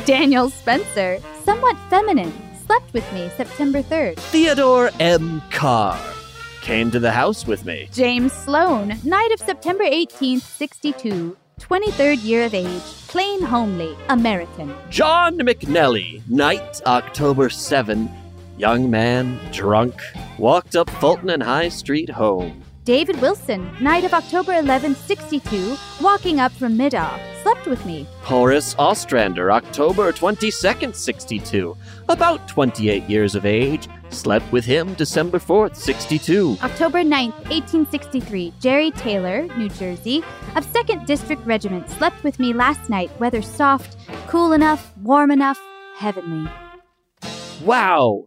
[0.06, 2.34] Daniel Spencer, somewhat feminine,
[2.66, 4.18] slept with me September 3rd.
[4.18, 5.42] Theodore M.
[5.52, 6.00] Carr,
[6.62, 7.88] came to the house with me.
[7.94, 14.74] James Sloan, night of September 18th, 62, 23rd year of age, plain homely, American.
[14.90, 18.10] John McNelly, night October 7,
[18.58, 20.02] young man, drunk,
[20.40, 22.61] walked up Fulton and High Street home.
[22.84, 28.08] David Wilson, night of October 11th, 62, walking up from Midoff, slept with me.
[28.22, 31.78] Horace Ostrander, October 22nd, 62,
[32.10, 36.58] about 28 years of age, slept with him December 4th, 62.
[36.64, 40.24] October 9th, 1863, Jerry Taylor, New Jersey,
[40.56, 43.96] of 2nd District Regiment, slept with me last night, weather soft,
[44.28, 45.62] cool enough, warm enough,
[45.98, 46.50] heavenly.
[47.64, 48.26] Wow!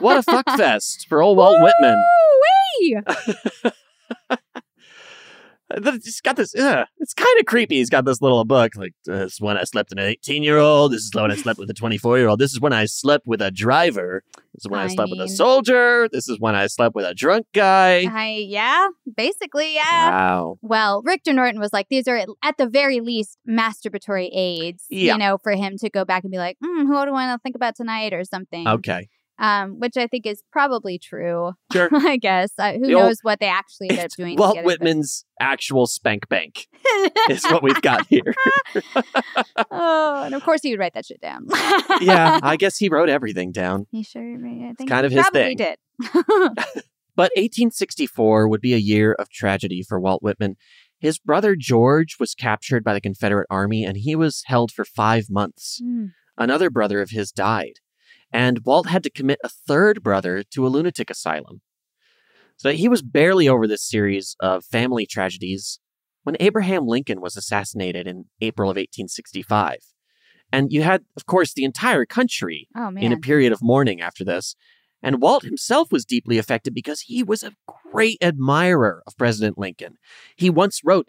[0.00, 1.96] What a fuck fest for old Walt Whitman.
[1.96, 3.00] Woo-wee!
[6.04, 6.54] He's got this.
[6.54, 7.76] Uh, it's kind of creepy.
[7.76, 10.58] He's got this little book like this is when I slept with an 18 year
[10.58, 10.92] old.
[10.92, 12.38] This is when I slept with a 24 year old.
[12.40, 14.22] This is when I slept with a driver.
[14.52, 16.10] This is when I, I slept with a soldier.
[16.12, 18.04] This is when I slept with a drunk guy.
[18.04, 20.10] I, yeah, basically, yeah.
[20.10, 20.58] Wow.
[20.60, 25.14] Well, Rictor Norton was like, these are at- at the very least masturbatory aids, Yeah.
[25.14, 27.34] you know, for him to go back and be like, mm, who do I want
[27.34, 28.68] to think about tonight or something.
[28.68, 29.08] Okay.
[29.42, 31.52] Um, which I think is probably true.
[31.72, 31.88] Sure.
[31.92, 32.52] I guess.
[32.56, 35.24] Uh, who The old- knows what they actually ended up doing Walt together, but- Whitman's
[35.40, 36.68] actual spank bank
[37.28, 38.34] is what we've got here.
[39.70, 41.46] oh, and of course he would write that shit down.
[42.00, 43.86] yeah, I guess he wrote everything down.
[43.90, 45.56] he sure, I think kind of his thing.
[45.56, 45.76] did.
[47.14, 50.56] But 1864 would be a year of tragedy for Walt Whitman.
[50.98, 55.24] His brother George was captured by the Confederate Army and he was held for five
[55.28, 55.78] months.
[55.84, 56.06] Hmm.
[56.38, 57.80] Another brother of his died,
[58.32, 61.60] and Walt had to commit a third brother to a lunatic asylum.
[62.56, 65.80] So he was barely over this series of family tragedies
[66.22, 69.78] when Abraham Lincoln was assassinated in April of 1865.
[70.52, 74.24] And you had, of course, the entire country Oh, in a period of mourning after
[74.24, 74.54] this.
[75.02, 77.54] And Walt himself was deeply affected because he was a
[77.90, 79.96] great admirer of President Lincoln.
[80.36, 81.08] He once wrote,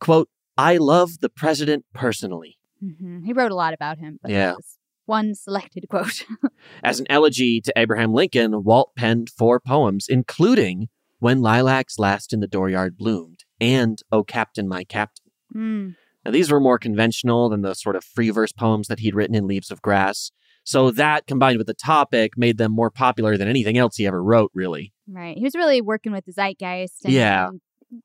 [0.00, 2.58] quote, I love the president personally.
[2.82, 3.24] Mhm.
[3.24, 4.46] He wrote a lot about him, but Yeah.
[4.46, 4.78] that was
[5.10, 6.24] one selected quote.
[6.84, 10.88] As an elegy to Abraham Lincoln, Walt penned four poems, including
[11.18, 15.30] When Lilacs Last in the Dooryard Bloomed and Oh Captain, My Captain.
[15.54, 15.96] Mm.
[16.24, 19.34] Now, these were more conventional than the sort of free verse poems that he'd written
[19.34, 20.30] in Leaves of Grass.
[20.64, 24.22] So that combined with the topic made them more popular than anything else he ever
[24.22, 24.92] wrote, really.
[25.08, 25.36] Right.
[25.36, 27.04] He was really working with the zeitgeist.
[27.04, 27.48] And, Yeah.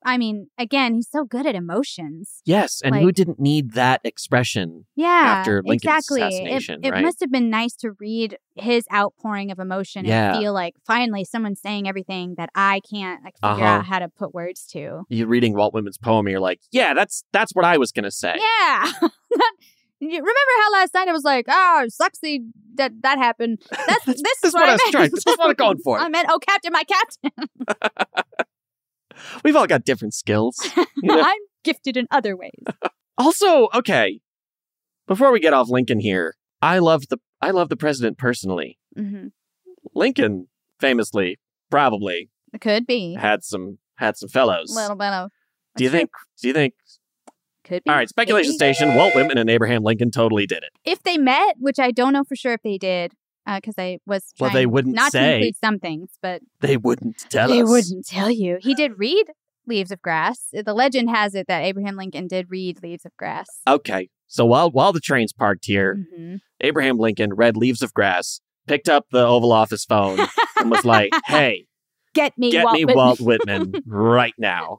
[0.04, 2.40] I mean, again, he's so good at emotions.
[2.44, 5.06] Yes, and who didn't need that expression Yeah.
[5.06, 6.22] after Lincoln's exactly.
[6.22, 7.02] assassination, it, it right?
[7.04, 10.32] must have been nice to read his outpouring of emotion Yeah.
[10.34, 13.64] and feel like finally someone's saying everything that I can't like figure Uh-huh.
[13.64, 15.02] out how to put words to.
[15.08, 18.10] You're reading Walt Whitman's poem, and you're like, yeah, that's that's what I was gonna
[18.10, 18.36] say.
[18.38, 18.90] Yeah.
[19.98, 20.30] You remember
[20.62, 21.86] how last night I was like, "Oh,
[22.20, 22.42] the-
[22.74, 24.92] that that happened." That's this is what what I I was meant.
[24.92, 25.98] trying- this is what I'm going for.
[25.98, 27.48] I meant, "Oh, Captain, my Captain."
[29.44, 30.56] We've all got different skills.
[30.76, 31.20] you know?
[31.24, 32.62] I'm gifted in other ways.
[33.18, 34.20] also, okay,
[35.06, 38.78] before we get off Lincoln here, I love the I love the president personally.
[38.96, 39.28] hmm
[39.94, 40.48] Lincoln
[40.80, 41.38] famously
[41.70, 44.70] probably It could be had some had some fellows.
[44.70, 45.30] a little bit of.
[45.76, 46.10] do you think?
[46.42, 46.74] Do you think?
[47.64, 47.90] Could be.
[47.90, 48.74] All right, speculation Maybe.
[48.74, 48.94] station.
[48.94, 50.70] Walt Whitman and Abraham Lincoln totally did it.
[50.84, 53.12] If they met, which I don't know for sure if they did,
[53.46, 57.48] because I was Well, they wouldn't not to include some things, but They wouldn't tell
[57.48, 57.68] they us.
[57.70, 58.58] wouldn't tell you.
[58.60, 59.26] He did read
[59.66, 60.48] Leaves of Grass.
[60.52, 63.46] The legend has it that Abraham Lincoln did read Leaves of Grass.
[63.66, 66.40] Okay, so while while the train's parked here, Mhm.
[66.60, 70.18] Abraham Lincoln read Leaves of Grass, picked up the Oval Office phone,
[70.58, 71.66] and was like, "Hey,
[72.14, 72.96] Get me, get Walt me Whitman.
[72.96, 74.78] Walt Whitman right now."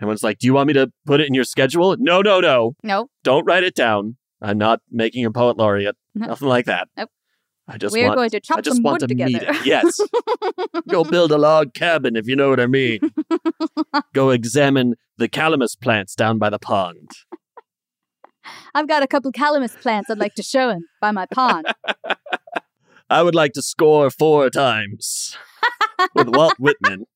[0.00, 2.40] And was like, "Do you want me to put it in your schedule?" No, no,
[2.40, 2.74] no.
[2.82, 3.10] Nope.
[3.22, 4.16] Don't write it down.
[4.40, 5.96] I'm not making a poet laureate.
[6.14, 6.26] No.
[6.26, 6.88] Nothing like that.
[6.96, 7.08] Nope.
[7.68, 9.58] I just We're want, going to chop I just some want wood to meet together.
[9.60, 9.66] it.
[9.66, 10.00] Yes.
[10.88, 13.00] Go build a log cabin if you know what I mean.
[14.12, 17.10] Go examine the calamus plants down by the pond.
[18.74, 21.66] I've got a couple calamus plants I'd like to show him by my pond.
[23.08, 25.36] I would like to score four times
[26.14, 27.06] with Walt Whitman.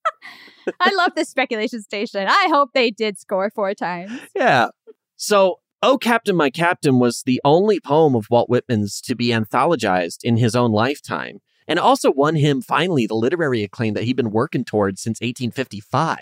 [0.79, 2.27] I love this speculation station.
[2.29, 4.13] I hope they did score four times.
[4.37, 4.69] Yeah.
[5.17, 5.59] So,
[5.89, 10.37] Oh, Captain, My Captain was the only poem of Walt Whitman's to be anthologized in
[10.37, 14.65] his own lifetime, and also won him finally the literary acclaim that he'd been working
[14.65, 16.19] towards since 1855.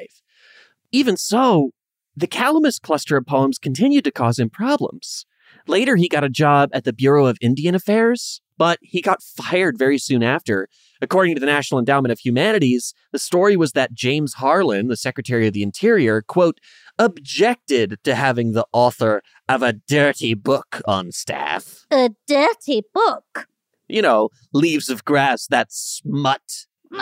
[0.93, 1.71] Even so,
[2.15, 5.25] the Calamus cluster of poems continued to cause him problems.
[5.67, 9.79] Later, he got a job at the Bureau of Indian Affairs, but he got fired
[9.79, 10.69] very soon after.
[11.01, 15.47] According to the National Endowment of Humanities, the story was that James Harlan, the Secretary
[15.47, 16.61] of the Interior, quote,
[16.99, 21.87] objected to having the author of a dirty book on staff.
[21.91, 23.49] A dirty book.
[23.89, 26.67] You know, leaves of grass, that smut.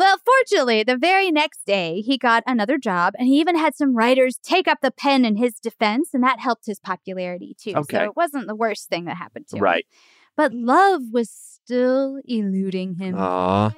[0.00, 3.94] Well, fortunately, the very next day, he got another job and he even had some
[3.94, 7.74] writers take up the pen in his defense, and that helped his popularity too.
[7.76, 7.98] Okay.
[7.98, 9.62] So it wasn't the worst thing that happened to him.
[9.62, 9.84] Right.
[10.38, 13.14] But love was still eluding him.
[13.18, 13.72] Aw.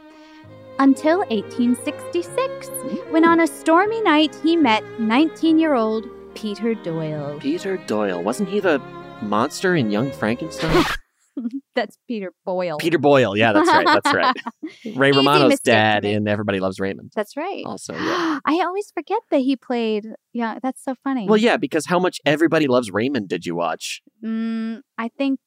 [0.78, 2.70] Until 1866,
[3.10, 7.38] when on a stormy night he met 19 year old Peter Doyle.
[7.40, 8.22] Peter Doyle.
[8.22, 8.80] Wasn't he the
[9.20, 10.84] monster in Young Frankenstein?
[11.74, 12.78] That's Peter Boyle.
[12.78, 13.36] Peter Boyle.
[13.36, 13.86] Yeah, that's right.
[13.86, 14.36] That's right.
[14.96, 17.12] Ray Romano's dad in Everybody Loves Raymond.
[17.14, 17.64] That's right.
[17.64, 18.38] Also, yeah.
[18.44, 20.06] I always forget that he played.
[20.32, 21.26] Yeah, that's so funny.
[21.26, 24.02] Well, yeah, because how much Everybody Loves Raymond did you watch?
[24.24, 25.40] Mm, I think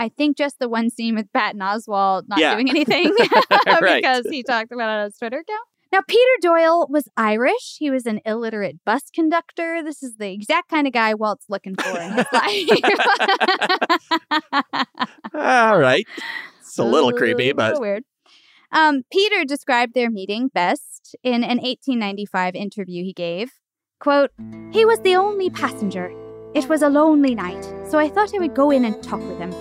[0.00, 2.54] I think just the one scene with Patton Oswalt not Yeah.
[2.54, 5.66] doing anything because he talked about it on his Twitter account.
[5.92, 7.76] Now, Peter Doyle was Irish.
[7.78, 9.82] He was an illiterate bus conductor.
[9.82, 12.68] This is the exact kind of guy Walt's looking for in his life.
[15.34, 16.06] All right.
[16.60, 18.04] It's a little creepy, but weird.
[18.72, 23.50] Um, Peter described their meeting best in an 1895 interview he gave.
[23.98, 24.30] Quote,
[24.70, 26.10] He was the only passenger.
[26.54, 29.38] It was a lonely night, so I thought I would go in and talk with
[29.38, 29.52] him.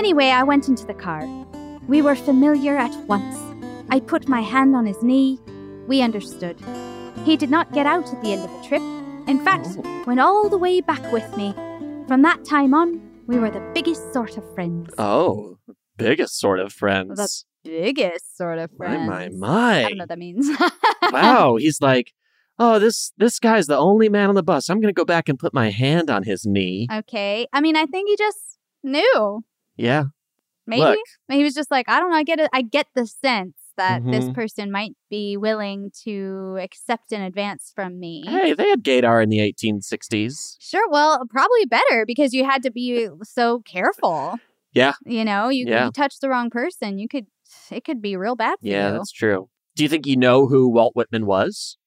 [0.00, 1.28] Anyway, I went into the car.
[1.86, 3.36] We were familiar at once.
[3.90, 5.38] I put my hand on his knee.
[5.88, 6.58] We understood.
[7.26, 8.80] He did not get out at the end of the trip.
[9.28, 10.04] In fact, oh.
[10.06, 11.52] went all the way back with me.
[12.08, 14.88] From that time on, we were the biggest sort of friends.
[14.96, 15.58] oh,
[15.98, 17.44] biggest sort of friends.
[17.62, 19.06] The biggest sort of friends.
[19.06, 19.78] My, my, my.
[19.80, 20.48] I don't know what that means.
[21.12, 21.56] wow.
[21.56, 22.14] He's like,
[22.58, 24.70] oh, this this guy's the only man on the bus.
[24.70, 26.88] I'm going to go back and put my hand on his knee.
[26.90, 27.46] Okay.
[27.52, 29.44] I mean, I think he just knew.
[29.80, 30.04] Yeah.
[30.66, 30.82] Maybe.
[30.82, 30.98] Look.
[31.28, 32.16] Maybe he was just like, I don't know.
[32.16, 32.50] I get it.
[32.52, 34.34] I get the sense that this Mhm.
[34.34, 38.22] person might be willing to accept an advance from me.
[38.26, 40.56] Hey, they had gaydar in the 1860s.
[40.60, 40.86] Sure.
[40.90, 44.36] Well, probably better because you had to be so careful.
[44.72, 44.92] Yeah.
[45.06, 45.86] You know, you, Yeah.
[45.86, 47.26] you touch the wrong person, you could,
[47.70, 48.98] it could be real bad for Yeah, you.
[48.98, 49.48] that's true.
[49.76, 51.78] Do you think you know who Walt Whitman was?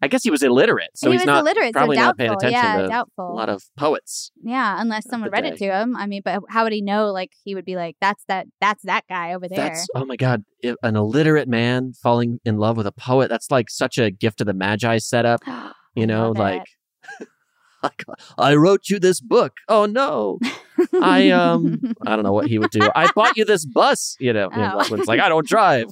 [0.00, 2.30] I guess he was illiterate, so He he's was not illiterate, so probably not paying
[2.30, 3.32] attention Yeah, to doubtful.
[3.32, 4.30] a lot of poets.
[4.44, 5.96] Yeah, unless someone read it to him.
[5.96, 7.10] I mean, but how would he know?
[7.10, 8.46] Like, he would be like, "That's that.
[8.60, 12.58] That's that guy over there." That's oh my god, if an illiterate man falling in
[12.58, 13.28] love with a poet.
[13.28, 15.40] That's like such a gift of the magi setup.
[15.94, 16.62] You know, like
[17.82, 18.04] like
[18.36, 19.54] I wrote you this book.
[19.68, 20.38] Oh no.
[21.02, 22.88] I um I don't know what he would do.
[22.94, 24.48] I bought you this bus, you know.
[24.52, 24.78] and Oh.
[24.78, 25.86] Whitman's like, I don't drive.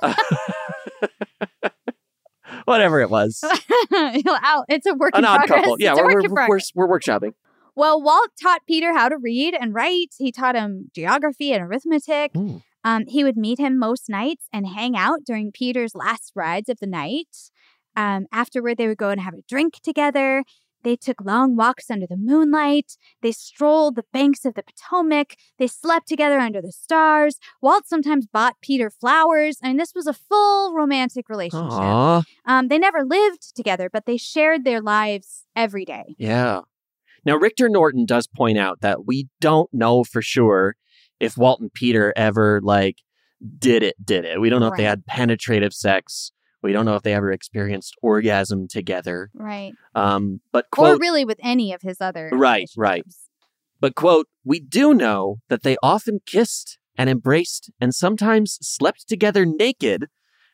[2.70, 3.42] Whatever it was.
[3.92, 4.64] Out.
[4.68, 5.60] It's a work An in odd progress.
[5.62, 5.76] couple.
[5.80, 7.32] Yeah, it's we're, we're, we're, we're workshopping.
[7.74, 10.14] Well, Walt taught Peter how to read and write.
[10.18, 12.32] He taught him geography and arithmetic.
[12.84, 16.78] Um, he would meet him most nights and hang out during Peter's last rides of
[16.80, 17.36] the night.
[17.96, 20.44] Um, afterward, they would go and have a drink together.
[20.82, 22.96] They took long walks under the moonlight.
[23.22, 25.36] They strolled the banks of the Potomac.
[25.58, 27.38] They slept together under the stars.
[27.60, 29.58] Walt sometimes bought Peter flowers.
[29.62, 31.72] I mean, this was a full romantic relationship.
[32.46, 36.14] Um, they never lived together, but they shared their lives every day.
[36.18, 36.60] Yeah.
[37.24, 40.76] Now, Rictor Norton does point out that we don't know for sure
[41.18, 42.96] if Walt and Peter ever, like,
[43.58, 44.40] did it, did it.
[44.40, 46.32] We don't know if they had penetrative sex.
[46.62, 49.30] We don't know if they ever experienced orgasm together.
[49.34, 49.72] Right.
[49.94, 52.30] Um, but, quote, or really with any of his other.
[52.32, 53.04] right, right.
[53.80, 59.46] But, quote, we do know that they often kissed and embraced and sometimes slept together
[59.46, 60.06] naked,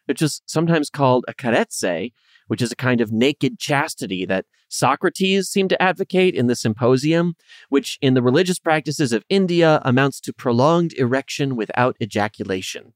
[0.04, 2.12] which is sometimes called a karezza,
[2.46, 7.34] which is a kind of naked chastity that Socrates seemed to advocate in the Symposium,
[7.68, 12.92] which in the religious practices of India amounts to prolonged erection without ejaculation.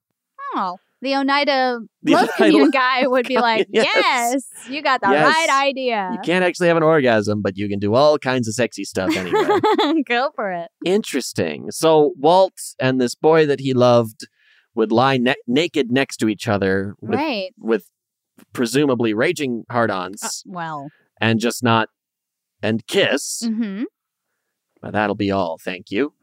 [0.55, 3.87] Oh, the Oneida The love Oneida commune guy would be like, Yes.
[3.95, 5.27] yes, you got the Yes.
[5.27, 6.11] right idea.
[6.13, 9.15] You can't actually have an orgasm, but you can do all kinds of sexy stuff
[9.17, 10.03] anyway.
[10.07, 10.69] Go for it.
[10.85, 11.71] Interesting.
[11.71, 14.27] So Walt and this boy that he loved
[14.75, 17.51] would lie ne- naked next to each other with, Right.
[17.59, 17.87] with
[18.53, 20.89] presumably raging hard-ons Uh, well.
[21.21, 21.89] and just not
[22.63, 23.43] and kiss.
[23.45, 23.83] hmm
[24.81, 25.59] But that'll be all.
[25.63, 26.15] Thank you.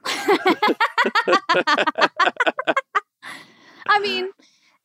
[3.89, 4.29] I mean,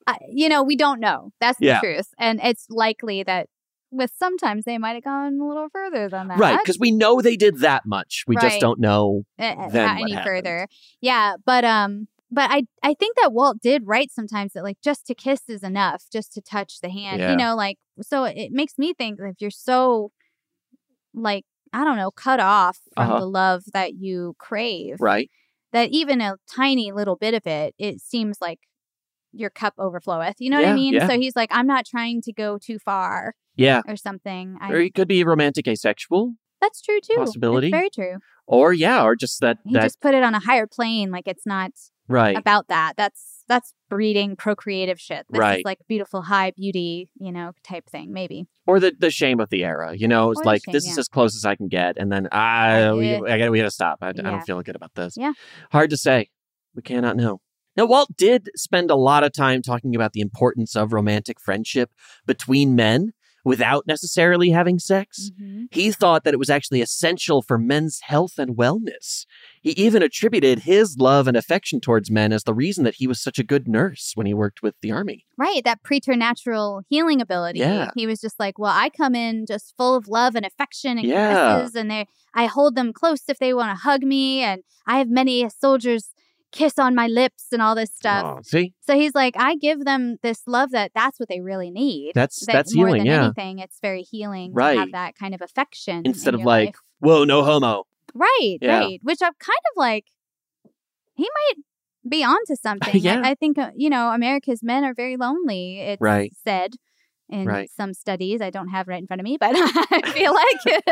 [0.07, 1.31] I, you know, we don't know.
[1.41, 1.81] That's the Yeah.
[1.81, 2.09] truth.
[2.19, 3.49] And it's likely that
[3.91, 6.39] with sometimes they might have gone a little further than that.
[6.39, 8.25] Right, because we know they did that much.
[8.27, 8.49] We Right.
[8.51, 10.25] just don't know uh, uh, then not any happened.
[10.25, 10.69] further.
[11.01, 15.07] Yeah, but um, but I I think that Walt did write sometimes that like just
[15.07, 17.21] to kiss is enough, just to touch the hand.
[17.21, 17.31] Yeah.
[17.33, 20.11] You know, like so it makes me think if you're so
[21.15, 23.21] like I don't know, cut off from Uh-huh.
[23.21, 25.31] the love that you crave, Right.
[25.73, 28.61] that even a tiny little bit of it, it seems like
[29.33, 30.35] your cup overfloweth.
[30.39, 30.95] You know what I mean?
[30.95, 31.09] yeah.
[31.09, 33.81] So he's like, I'm not trying to go too far Yeah.
[33.89, 34.57] or something.
[34.61, 36.35] I, Or he could be romantic asexual.
[36.61, 37.15] that's true too.
[37.17, 37.69] possibility.
[37.69, 38.19] It's very true.
[38.47, 41.27] Or yeah, or just that He that just put it on a higher plane, like
[41.27, 41.71] it's not
[42.09, 42.37] Right.
[42.37, 42.95] about that.
[42.97, 45.27] That's that's breeding procreative shit.
[45.31, 45.59] This Right.
[45.61, 48.47] is like beautiful high beauty, you know, type thing, maybe.
[48.67, 49.95] or the the shame of the era.
[49.97, 52.11] You know, it's Or like shame, this is as close as I can get, and
[52.13, 53.99] then ah, I we, I gotta we gotta stop.
[54.03, 55.15] I, I don't feel good about this.
[55.17, 55.33] Yeah.
[55.71, 56.29] Hard to say.
[56.75, 57.41] We cannot know.
[57.77, 61.91] Now, Walt did spend a lot of time talking about the importance of romantic friendship
[62.27, 63.13] between men
[63.45, 65.31] without necessarily having sex.
[65.41, 65.65] Mm-hmm.
[65.73, 69.27] He thought that it was actually essential for men's health and wellness.
[69.61, 73.21] He even attributed his love and affection towards men as the reason that he was
[73.21, 75.27] such a good nurse when he worked with the army.
[75.37, 77.59] Right, that preternatural healing ability.
[77.59, 77.91] Yeah.
[77.97, 81.07] He was just like, well, I come in just full of love and affection and
[81.07, 81.59] Yeah.
[81.63, 84.99] kisses, and they, I hold them close if they want to hug me, and I
[84.99, 86.11] have many soldier's
[86.53, 88.25] kiss on my lips and all this stuff.
[88.25, 88.75] Oh, see?
[88.87, 92.13] So he's like, I give them this love that that's what they really need.
[92.15, 93.25] That's- That that's more healing, than yeah.
[93.25, 93.59] anything.
[93.59, 94.75] It's very healing right.
[94.75, 96.77] to have that kind of affection Instead in of like, life.
[97.01, 97.85] whoa, no homo.
[98.15, 98.79] Right, Yeah.
[98.81, 99.01] right.
[99.03, 100.07] Which I'm kind of like,
[101.15, 101.65] he might
[102.09, 102.95] be onto something.
[102.95, 103.23] I- Yeah.
[103.25, 105.81] I, think, uh, you know, America's men are very lonely.
[105.81, 106.33] It's Right.
[106.45, 106.75] said
[107.29, 107.71] in Right.
[107.77, 108.41] some studies.
[108.41, 110.83] I don't have right in front of me, but I feel like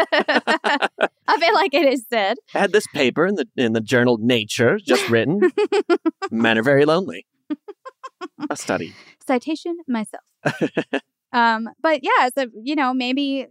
[1.28, 2.38] I feel like it is said.
[2.54, 5.40] I had this paper in the in the journal Nature just written.
[6.30, 7.26] Men are very lonely.
[8.48, 8.94] A study.
[9.26, 10.22] Citation myself.
[11.32, 13.46] um, but yeah, so you know, maybe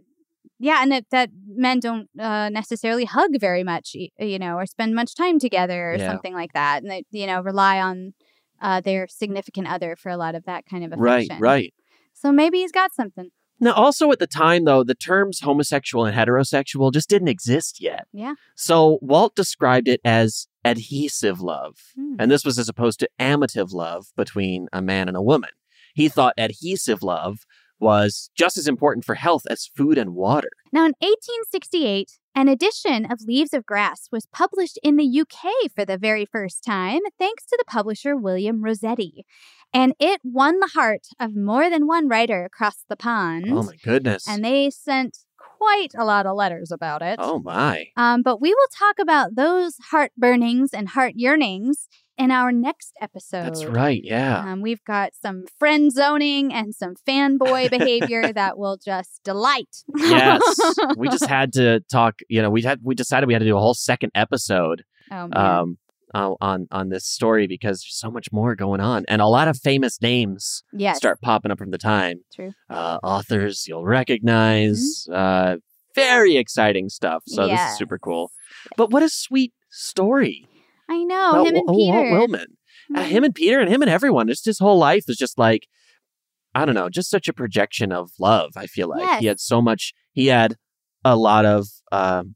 [0.58, 4.94] yeah, and that, that men don't uh, necessarily hug very much, you know, or spend
[4.94, 6.06] much time together or Yeah.
[6.06, 8.12] something like that, and they you know rely on
[8.60, 11.38] uh, their significant other for a lot of that kind of affection.
[11.40, 11.74] Right, right.
[12.20, 13.30] So maybe he's got something.
[13.62, 18.06] Now, also at the time, though, the terms homosexual and heterosexual just didn't exist yet.
[18.12, 18.34] Yeah.
[18.56, 21.76] So Walt described it as adhesive love.
[21.94, 22.14] Hmm.
[22.18, 25.50] And this was as opposed to amative love between a man and a woman.
[25.94, 27.44] He thought adhesive love
[27.78, 30.50] was just as important for health as food and water.
[30.72, 35.84] Now, in 1868, an edition of Leaves of Grass was published in the UK for
[35.84, 39.24] the very first time, thanks to the publisher William Rossetti.
[39.72, 43.46] And it won the heart of more than one writer across the pond.
[43.50, 44.26] Oh my goodness.
[44.28, 45.18] And they sent
[45.58, 47.16] quite a lot of letters about it.
[47.22, 47.86] oh my.
[47.96, 51.86] Um, but we will talk about those heart burnings and heart yearnings
[52.18, 53.44] in our next episode.
[53.46, 54.00] That's right.
[54.02, 54.40] Yeah.
[54.40, 59.74] Um, we've got some friend zoning and some fanboy behavior that will just delight.
[59.96, 60.42] yes.
[60.96, 63.56] We just had to talk, you know, we had we decided we had to do
[63.56, 65.32] a whole second episode Oh, man.
[65.36, 65.78] um
[66.14, 69.48] uh, on on this story because there's so much more going on and a lot
[69.48, 70.96] of famous names Yes.
[70.96, 72.20] start popping up from the time.
[72.34, 72.52] True.
[72.68, 75.06] Uh, authors you'll recognize.
[75.12, 75.56] Uh,
[75.94, 77.22] very exciting stuff.
[77.26, 78.30] So this is super cool.
[78.76, 80.46] But what a sweet story.
[80.88, 81.98] I know about him and Walt Peter.
[82.16, 82.46] Willman.
[82.94, 84.28] Uh, him and Peter and him and everyone.
[84.28, 85.66] Just his whole life is just like,
[86.54, 88.52] I don't know, just such a projection of love.
[88.56, 89.92] I feel like he had so much.
[90.12, 90.56] He had
[91.04, 92.34] a lot of um,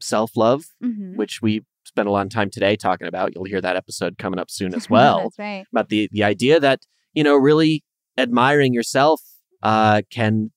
[0.00, 1.16] self love, Mhm.
[1.16, 3.34] which we spent a lot of time today talking about.
[3.34, 5.24] You'll hear that episode coming up soon as well.
[5.24, 5.64] That's right.
[5.72, 6.80] About the the idea that
[7.14, 7.82] you know, really
[8.16, 9.20] admiring yourself
[9.62, 10.52] uh, can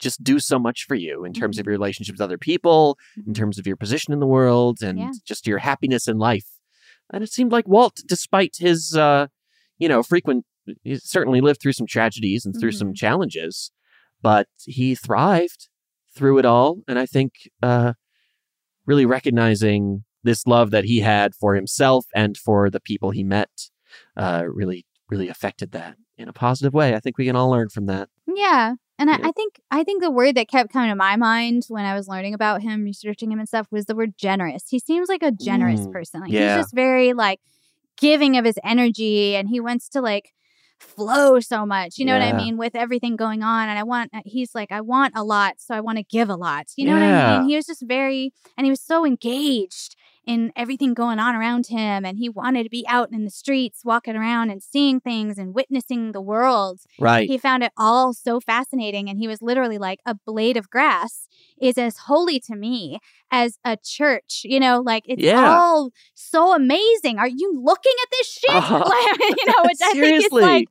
[0.00, 3.34] just do so much for you in terms of your relationships with other people, in
[3.34, 5.12] terms of your position in the world, and Yeah.
[5.24, 6.46] just your happiness in life.
[7.12, 9.28] And it seemed like Walt, despite his, uh,
[9.78, 10.44] you know, frequent,
[10.82, 13.70] he certainly lived through some tragedies and through some challenges,
[14.22, 15.68] but he thrived
[16.16, 16.78] through it all.
[16.88, 17.32] And I think
[17.62, 17.92] uh,
[18.86, 23.50] really recognizing this love that he had for himself and for the people he met
[24.16, 26.94] uh, really, really affected that in a positive way.
[26.94, 28.08] I think we can all learn from that.
[28.26, 28.74] Yeah.
[28.98, 31.84] And I, I think I think the word that kept coming to my mind when
[31.84, 34.64] I was learning about him, researching him and stuff, was the word generous.
[34.68, 36.20] He seems like a generous Mm, person.
[36.20, 36.54] Like yeah.
[36.56, 37.40] he's just very like
[37.98, 40.30] giving of his energy and he wants to like
[40.78, 41.98] flow so much.
[41.98, 42.56] You know what I mean?
[42.56, 43.68] With everything going on.
[43.68, 46.36] And I want he's like, I want a lot, so I want to give a
[46.36, 46.66] lot.
[46.76, 47.48] You know what I mean?
[47.48, 49.96] He was just very and he was so engaged
[50.26, 53.84] in everything going on around him and he wanted to be out in the streets
[53.84, 57.28] walking around and seeing things and witnessing the world Right.
[57.28, 59.08] he found it all so fascinating.
[59.08, 61.26] And he was literally like, a blade of grass
[61.60, 63.00] is as holy to me
[63.30, 64.42] as a church.
[64.44, 65.58] You know, like it's Yeah.
[65.58, 67.18] all so amazing.
[67.18, 68.54] Are you looking at this shit?
[68.54, 68.84] Uh-huh.
[69.18, 70.68] Like, you know, which I think is like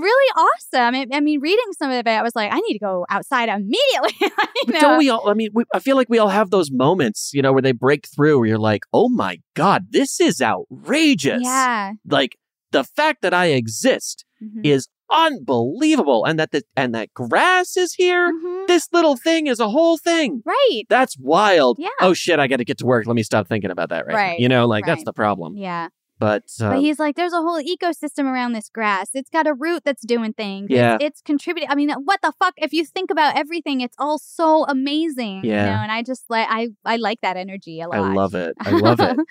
[0.00, 0.94] really awesome.
[0.94, 3.48] I, I mean, reading some of it, I was like, I need to go outside
[3.48, 4.12] immediately.
[4.66, 4.80] you know?
[4.80, 5.28] don't we all?
[5.28, 7.72] I mean, we, I feel like we all have those moments, you know, where they
[7.72, 11.92] break through, where you're like, "Oh my god, this is outrageous!" Yeah.
[12.08, 12.36] Like
[12.72, 14.64] the fact that I exist Mhm.
[14.64, 18.32] is unbelievable, and that the and that grass is here.
[18.32, 18.66] Mm-hmm.
[18.66, 20.42] This little thing is a whole thing.
[20.44, 20.82] Right.
[20.88, 21.78] That's wild.
[21.78, 21.88] Yeah.
[22.00, 23.06] Oh shit, I got to get to work.
[23.06, 24.12] Let me stop thinking about that right.
[24.12, 24.18] now.
[24.18, 25.56] Right, You know, like that's the problem.
[25.56, 25.88] Yeah.
[26.18, 29.10] But, uh, but he's like, there's a whole ecosystem around this grass.
[29.14, 30.68] It's got a root that's doing things.
[30.70, 30.96] Yeah.
[31.00, 31.70] It's, contributing.
[31.70, 32.54] I mean, what the fuck?
[32.56, 35.44] If you think about everything, it's all so amazing.
[35.44, 35.66] You Yeah.
[35.66, 37.98] know, and I just like, I, I like that energy a lot.
[37.98, 38.54] I love it.
[38.60, 39.16] I love it.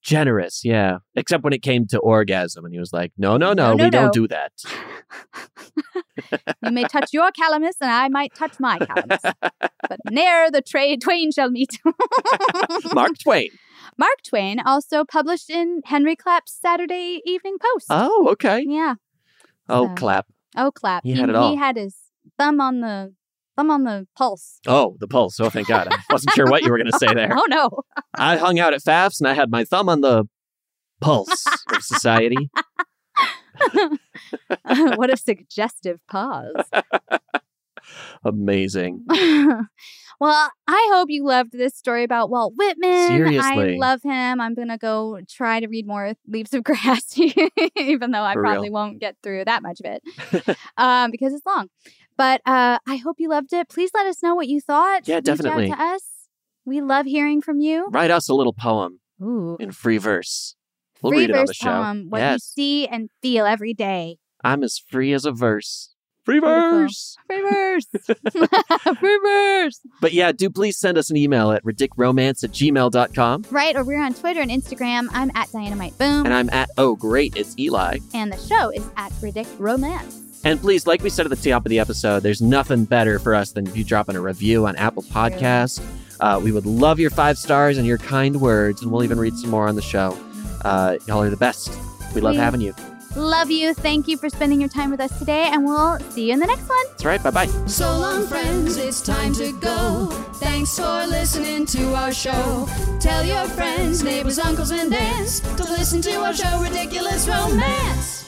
[0.00, 0.98] Generous, yeah.
[1.16, 3.84] Except when it came to orgasm, and he was like, "No, no, no, No, no,
[3.84, 4.52] we don't do that."
[6.62, 9.34] you may touch your calamus and I might touch my calamus.
[9.40, 11.80] but ne'er the trade twain shall meet.
[12.94, 13.48] Mark Twain.
[13.98, 17.86] Mark Twain also published in Henry Clapp's Saturday Evening Post.
[17.90, 18.64] Oh, okay.
[18.66, 18.94] Yeah.
[19.68, 20.26] Oh, So- clap.
[20.56, 21.02] Oh, clap.
[21.04, 21.50] He had it all.
[21.50, 21.96] He had his
[22.38, 23.12] thumb on the
[23.56, 24.60] thumb on the pulse.
[24.66, 25.38] Oh, the pulse.
[25.40, 25.88] Oh, thank God.
[25.90, 27.30] I wasn't sure what you were going to say there.
[27.36, 27.70] Oh no.
[28.16, 30.24] I hung out at Pfaff's and I had my thumb on the
[31.00, 31.44] pulse
[31.74, 32.50] of society.
[34.96, 36.54] what a suggestive pause.
[38.24, 39.04] Amazing.
[40.20, 43.08] Well, I hope you loved this story about Walt Whitman.
[43.08, 43.74] Seriously.
[43.74, 44.40] I love him.
[44.40, 47.18] I'm going to go try to read more Leaves of Grass,
[47.76, 48.72] even though I For probably real.
[48.72, 51.68] won't get through that much of it um, because it's long.
[52.16, 53.68] But uh, I hope you loved it.
[53.68, 55.06] Please let us know what you thought.
[55.06, 55.68] Yeah, Reach definitely.
[55.68, 56.02] to us.
[56.64, 57.86] We love hearing from you.
[57.90, 59.56] Write us a little poem Ooh.
[59.60, 60.56] in free verse.
[61.00, 61.70] We'll Free read it on verse the show.
[61.70, 64.18] poem, what you see and feel every day.
[64.42, 65.94] I'm as free as a verse.
[66.28, 66.80] Free Beautiful.
[66.80, 67.16] verse.
[67.26, 67.86] Free verse.
[69.00, 69.80] Free verse.
[70.02, 73.46] But yeah, do please send us an email at ridiculromance at gmail.com.
[73.50, 75.08] Right, or we're on Twitter and Instagram.
[75.12, 76.26] I'm at Dynamite Boom.
[76.26, 78.00] And I'm at, oh, great, it's Eli.
[78.12, 80.20] And the show is at Ridic Romance.
[80.44, 83.34] And please, like we said at the top of the episode, there's nothing better for
[83.34, 85.82] us than if you drop in a review on Apple Podcasts.
[86.20, 89.34] Uh, we would love your five stars and your kind words, and we'll even read
[89.38, 90.14] some more on the show.
[90.62, 91.72] Uh, y'all are the best.
[92.14, 92.74] We love having you.
[93.16, 93.74] Love you.
[93.74, 96.46] Thank you for spending your time with us today, and we'll see you in the
[96.46, 96.84] next one.
[96.88, 97.22] That's right.
[97.22, 97.46] Bye bye.
[97.66, 100.06] So long, friends, it's time to go.
[100.34, 102.68] Thanks for listening to our show.
[103.00, 108.27] Tell your friends, neighbors, uncles, and aunts to listen to our show, Ridiculous Romance.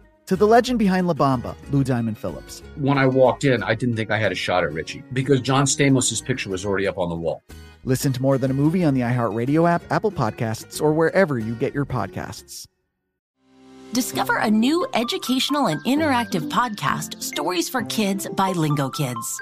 [0.31, 2.63] To the legend behind La Bamba, Lou Diamond Phillips.
[2.77, 5.65] When I walked in, I didn't think I had a shot at Richie because John
[5.65, 7.43] Stamos' picture was already up on the wall.
[7.83, 11.53] Listen to More Than a Movie on the iHeartRadio app, Apple Podcasts, or wherever you
[11.55, 12.65] get your podcasts.
[13.91, 19.41] Discover a new educational and interactive podcast, Stories for Kids by Lingo Kids.